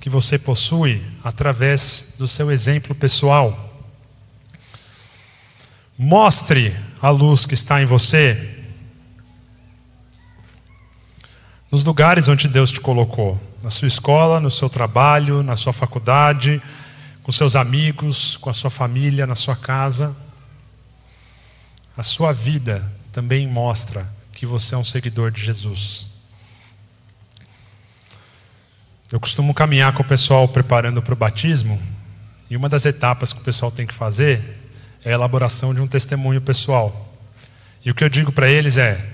que 0.00 0.08
você 0.08 0.38
possui 0.38 1.02
através 1.22 2.14
do 2.18 2.26
seu 2.26 2.50
exemplo 2.50 2.94
pessoal. 2.94 3.86
Mostre 5.96 6.74
a 7.02 7.10
luz 7.10 7.44
que 7.44 7.54
está 7.54 7.82
em 7.82 7.84
você 7.84 8.56
nos 11.70 11.84
lugares 11.84 12.28
onde 12.28 12.48
Deus 12.48 12.72
te 12.72 12.80
colocou, 12.80 13.38
na 13.62 13.70
sua 13.70 13.88
escola, 13.88 14.40
no 14.40 14.50
seu 14.50 14.70
trabalho, 14.70 15.42
na 15.42 15.54
sua 15.54 15.72
faculdade, 15.72 16.62
com 17.22 17.30
seus 17.30 17.54
amigos, 17.56 18.36
com 18.38 18.48
a 18.48 18.54
sua 18.54 18.70
família, 18.70 19.26
na 19.26 19.34
sua 19.34 19.54
casa 19.54 20.16
a 21.98 22.02
sua 22.04 22.32
vida 22.32 22.80
também 23.10 23.48
mostra 23.48 24.08
que 24.38 24.46
você 24.46 24.76
é 24.76 24.78
um 24.78 24.84
seguidor 24.84 25.32
de 25.32 25.44
Jesus. 25.44 26.06
Eu 29.10 29.18
costumo 29.18 29.52
caminhar 29.52 29.92
com 29.92 30.04
o 30.04 30.06
pessoal 30.06 30.46
preparando 30.46 31.02
para 31.02 31.12
o 31.12 31.16
batismo, 31.16 31.82
e 32.48 32.56
uma 32.56 32.68
das 32.68 32.86
etapas 32.86 33.32
que 33.32 33.40
o 33.40 33.42
pessoal 33.42 33.72
tem 33.72 33.84
que 33.84 33.92
fazer 33.92 34.40
é 35.04 35.10
a 35.10 35.14
elaboração 35.14 35.74
de 35.74 35.80
um 35.80 35.88
testemunho 35.88 36.40
pessoal. 36.40 37.18
E 37.84 37.90
o 37.90 37.94
que 37.96 38.04
eu 38.04 38.08
digo 38.08 38.30
para 38.30 38.48
eles 38.48 38.78
é: 38.78 39.04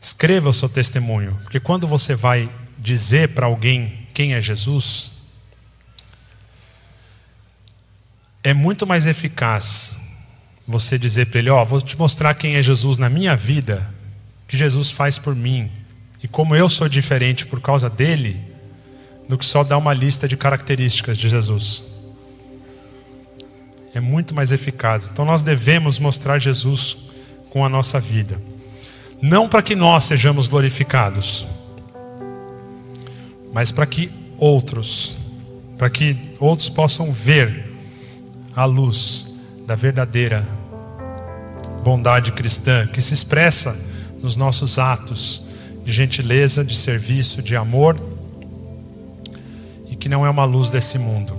escreva 0.00 0.50
o 0.50 0.52
seu 0.52 0.68
testemunho, 0.68 1.36
porque 1.42 1.58
quando 1.58 1.88
você 1.88 2.14
vai 2.14 2.48
dizer 2.78 3.30
para 3.30 3.46
alguém 3.46 4.06
quem 4.14 4.34
é 4.34 4.40
Jesus, 4.40 5.14
é 8.44 8.54
muito 8.54 8.86
mais 8.86 9.08
eficaz 9.08 10.00
você 10.64 10.96
dizer 10.96 11.26
para 11.26 11.40
ele: 11.40 11.50
Ó, 11.50 11.60
oh, 11.60 11.66
vou 11.66 11.80
te 11.80 11.98
mostrar 11.98 12.34
quem 12.34 12.54
é 12.54 12.62
Jesus 12.62 12.98
na 12.98 13.08
minha 13.08 13.34
vida, 13.34 13.91
que 14.52 14.56
Jesus 14.58 14.90
faz 14.90 15.16
por 15.16 15.34
mim, 15.34 15.70
e 16.22 16.28
como 16.28 16.54
eu 16.54 16.68
sou 16.68 16.86
diferente 16.86 17.46
por 17.46 17.58
causa 17.58 17.88
dele, 17.88 18.38
do 19.26 19.38
que 19.38 19.46
só 19.46 19.64
dar 19.64 19.78
uma 19.78 19.94
lista 19.94 20.28
de 20.28 20.36
características 20.36 21.16
de 21.16 21.26
Jesus. 21.30 21.82
É 23.94 23.98
muito 23.98 24.34
mais 24.34 24.52
eficaz. 24.52 25.08
Então 25.10 25.24
nós 25.24 25.42
devemos 25.42 25.98
mostrar 25.98 26.38
Jesus 26.38 26.98
com 27.48 27.64
a 27.64 27.68
nossa 27.70 27.98
vida. 27.98 28.38
Não 29.22 29.48
para 29.48 29.62
que 29.62 29.74
nós 29.74 30.04
sejamos 30.04 30.48
glorificados, 30.48 31.46
mas 33.54 33.72
para 33.72 33.86
que 33.86 34.12
outros, 34.36 35.16
para 35.78 35.88
que 35.88 36.14
outros 36.38 36.68
possam 36.68 37.10
ver 37.10 37.72
a 38.54 38.66
luz 38.66 39.34
da 39.66 39.74
verdadeira 39.74 40.46
bondade 41.82 42.32
cristã 42.32 42.86
que 42.86 43.00
se 43.00 43.14
expressa 43.14 43.91
nos 44.22 44.36
nossos 44.36 44.78
atos 44.78 45.42
de 45.84 45.92
gentileza, 45.92 46.64
de 46.64 46.76
serviço, 46.76 47.42
de 47.42 47.56
amor 47.56 48.00
e 49.90 49.96
que 49.96 50.08
não 50.08 50.24
é 50.24 50.30
uma 50.30 50.44
luz 50.44 50.70
desse 50.70 50.96
mundo, 50.98 51.36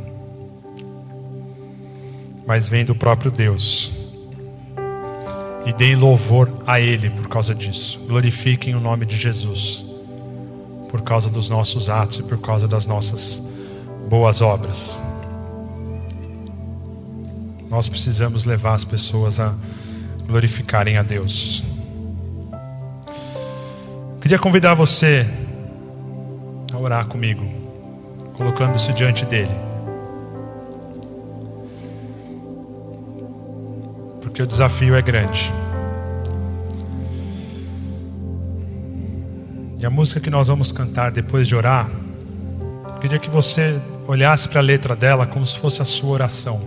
mas 2.46 2.68
vem 2.68 2.84
do 2.86 2.94
próprio 2.94 3.32
Deus. 3.32 3.92
e 5.66 5.72
deem 5.72 5.96
louvor 5.96 6.52
a 6.68 6.80
Ele 6.80 7.10
por 7.10 7.30
causa 7.30 7.56
disso. 7.56 8.00
Glorifiquem 8.08 8.76
o 8.76 8.80
nome 8.80 9.06
de 9.06 9.16
Jesus 9.16 9.86
por 10.90 11.02
causa 11.02 11.30
dos 11.30 11.50
nossos 11.50 11.90
atos 11.90 12.20
e 12.20 12.24
por 12.24 12.38
causa 12.40 12.68
das 12.68 12.86
nossas 12.86 13.42
boas 14.10 14.42
obras. 14.42 15.02
Nós 17.70 17.90
precisamos 17.90 18.46
levar 18.46 18.76
as 18.76 18.86
pessoas 18.86 19.40
a 19.40 19.56
glorificarem 20.28 20.98
a 20.98 21.02
Deus. 21.02 21.64
Queria 24.24 24.40
convidar 24.40 24.74
você 24.74 25.28
a 26.74 26.78
orar 26.78 27.06
comigo, 27.08 27.44
colocando-se 28.38 28.94
diante 28.94 29.26
dele. 29.26 29.52
Porque 34.22 34.42
o 34.42 34.48
desafio 34.48 34.96
é 34.96 35.02
grande. 35.02 35.52
E 39.78 39.86
a 39.86 39.90
música 39.90 40.22
que 40.22 40.30
nós 40.30 40.48
vamos 40.48 40.72
cantar 40.72 41.12
depois 41.12 41.46
de 41.46 41.58
orar, 41.58 41.90
queria 43.02 43.20
que 43.20 43.30
você 43.30 43.78
olhasse 44.08 44.48
para 44.48 44.62
a 44.62 44.64
letra 44.64 44.96
dela 44.96 45.28
como 45.28 45.46
se 45.46 45.58
fosse 45.58 45.82
a 45.82 45.86
sua 45.86 46.12
oração, 46.12 46.62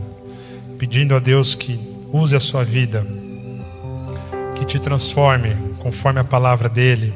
pedindo 0.78 1.16
a 1.16 1.18
Deus 1.18 1.54
que 1.54 1.80
use 2.12 2.36
a 2.36 2.40
sua 2.40 2.62
vida, 2.62 3.06
que 4.56 4.66
te 4.66 4.78
transforme 4.78 5.56
conforme 5.78 6.20
a 6.20 6.24
palavra 6.24 6.68
dele, 6.68 7.14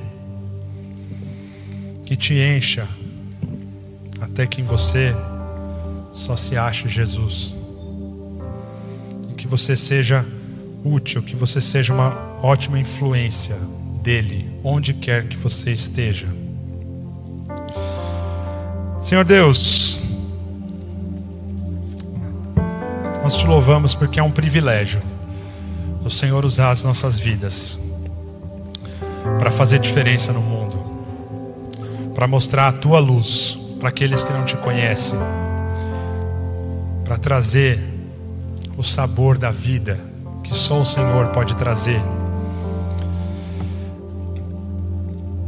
que 2.11 2.17
te 2.17 2.35
encha 2.35 2.89
até 4.21 4.45
que 4.45 4.61
em 4.61 4.65
você 4.65 5.15
só 6.13 6.35
se 6.35 6.57
ache 6.57 6.89
Jesus, 6.89 7.55
e 9.31 9.35
que 9.35 9.47
você 9.47 9.77
seja 9.77 10.27
útil, 10.85 11.23
que 11.23 11.37
você 11.37 11.61
seja 11.61 11.95
uma 11.95 12.13
ótima 12.43 12.81
influência 12.81 13.55
dele, 14.03 14.51
onde 14.65 14.93
quer 14.93 15.29
que 15.29 15.37
você 15.37 15.71
esteja. 15.71 16.27
Senhor 19.01 19.25
Deus, 19.25 20.03
nós 23.23 23.37
te 23.37 23.47
louvamos 23.47 23.95
porque 23.95 24.19
é 24.19 24.23
um 24.23 24.33
privilégio 24.33 25.01
o 26.05 26.11
Senhor 26.11 26.45
usar 26.45 26.71
as 26.71 26.83
nossas 26.83 27.21
vidas 27.21 27.79
para 29.39 29.53
fazer 29.53 29.79
diferença 29.79 30.33
no 30.33 30.41
mundo, 30.41 30.60
para 32.21 32.29
mostrar 32.29 32.69
a 32.69 32.73
tua 32.73 32.99
luz 32.99 33.59
para 33.81 33.89
aqueles 33.89 34.23
que 34.23 34.31
não 34.31 34.45
te 34.45 34.55
conhecem, 34.59 35.19
para 37.03 37.17
trazer 37.17 37.83
o 38.77 38.83
sabor 38.83 39.39
da 39.39 39.51
vida 39.51 39.99
que 40.45 40.53
só 40.55 40.83
o 40.83 40.85
Senhor 40.85 41.29
pode 41.29 41.57
trazer 41.57 41.99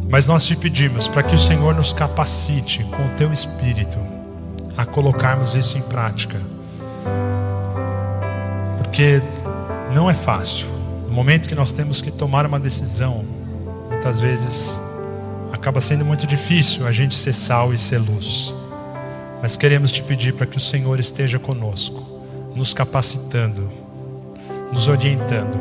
Mas 0.09 0.27
nós 0.27 0.47
te 0.47 0.57
pedimos 0.57 1.09
para 1.09 1.23
que 1.23 1.35
o 1.35 1.39
Senhor 1.39 1.75
nos 1.75 1.93
capacite 1.93 2.83
com 2.85 3.05
o 3.05 3.11
teu 3.19 3.31
espírito 3.31 3.99
a 4.75 4.87
colocarmos 4.87 5.55
isso 5.55 5.77
em 5.77 5.83
prática. 5.83 6.41
Porque 8.79 9.21
não 9.95 10.11
é 10.11 10.15
fácil. 10.15 10.67
No 11.07 11.13
momento 11.13 11.51
que 11.51 11.55
nós 11.55 11.71
temos 11.71 12.01
que 12.01 12.11
tomar 12.11 12.47
uma 12.47 12.59
decisão, 12.59 13.27
muitas 13.91 14.21
vezes 14.23 14.81
acaba 15.53 15.81
sendo 15.81 16.05
muito 16.05 16.27
difícil 16.27 16.87
a 16.87 16.93
gente 16.93 17.15
ser 17.15 17.35
sal 17.35 17.75
e 17.75 17.79
ser 17.79 17.99
luz. 17.99 18.55
Mas 19.43 19.57
queremos 19.57 19.93
te 19.93 20.03
pedir 20.03 20.33
para 20.33 20.47
que 20.47 20.57
o 20.57 20.61
Senhor 20.61 20.99
esteja 20.99 21.39
conosco, 21.39 22.03
nos 22.55 22.73
capacitando, 22.73 23.69
nos 24.73 24.89
orientando, 24.89 25.59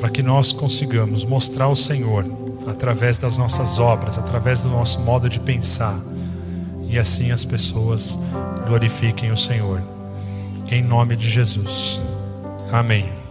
para 0.00 0.08
que 0.08 0.22
nós 0.22 0.52
consigamos 0.52 1.24
mostrar 1.24 1.66
ao 1.66 1.76
Senhor 1.76 2.24
através 2.66 3.18
das 3.18 3.36
nossas 3.36 3.78
obras, 3.78 4.18
através 4.18 4.60
do 4.62 4.68
nosso 4.68 5.00
modo 5.00 5.28
de 5.28 5.38
pensar. 5.38 5.98
E 6.88 6.98
assim 6.98 7.30
as 7.30 7.44
pessoas 7.44 8.18
glorifiquem 8.66 9.30
o 9.30 9.36
Senhor. 9.36 9.82
Em 10.70 10.82
nome 10.82 11.16
de 11.16 11.28
Jesus. 11.28 12.00
Amém. 12.72 13.23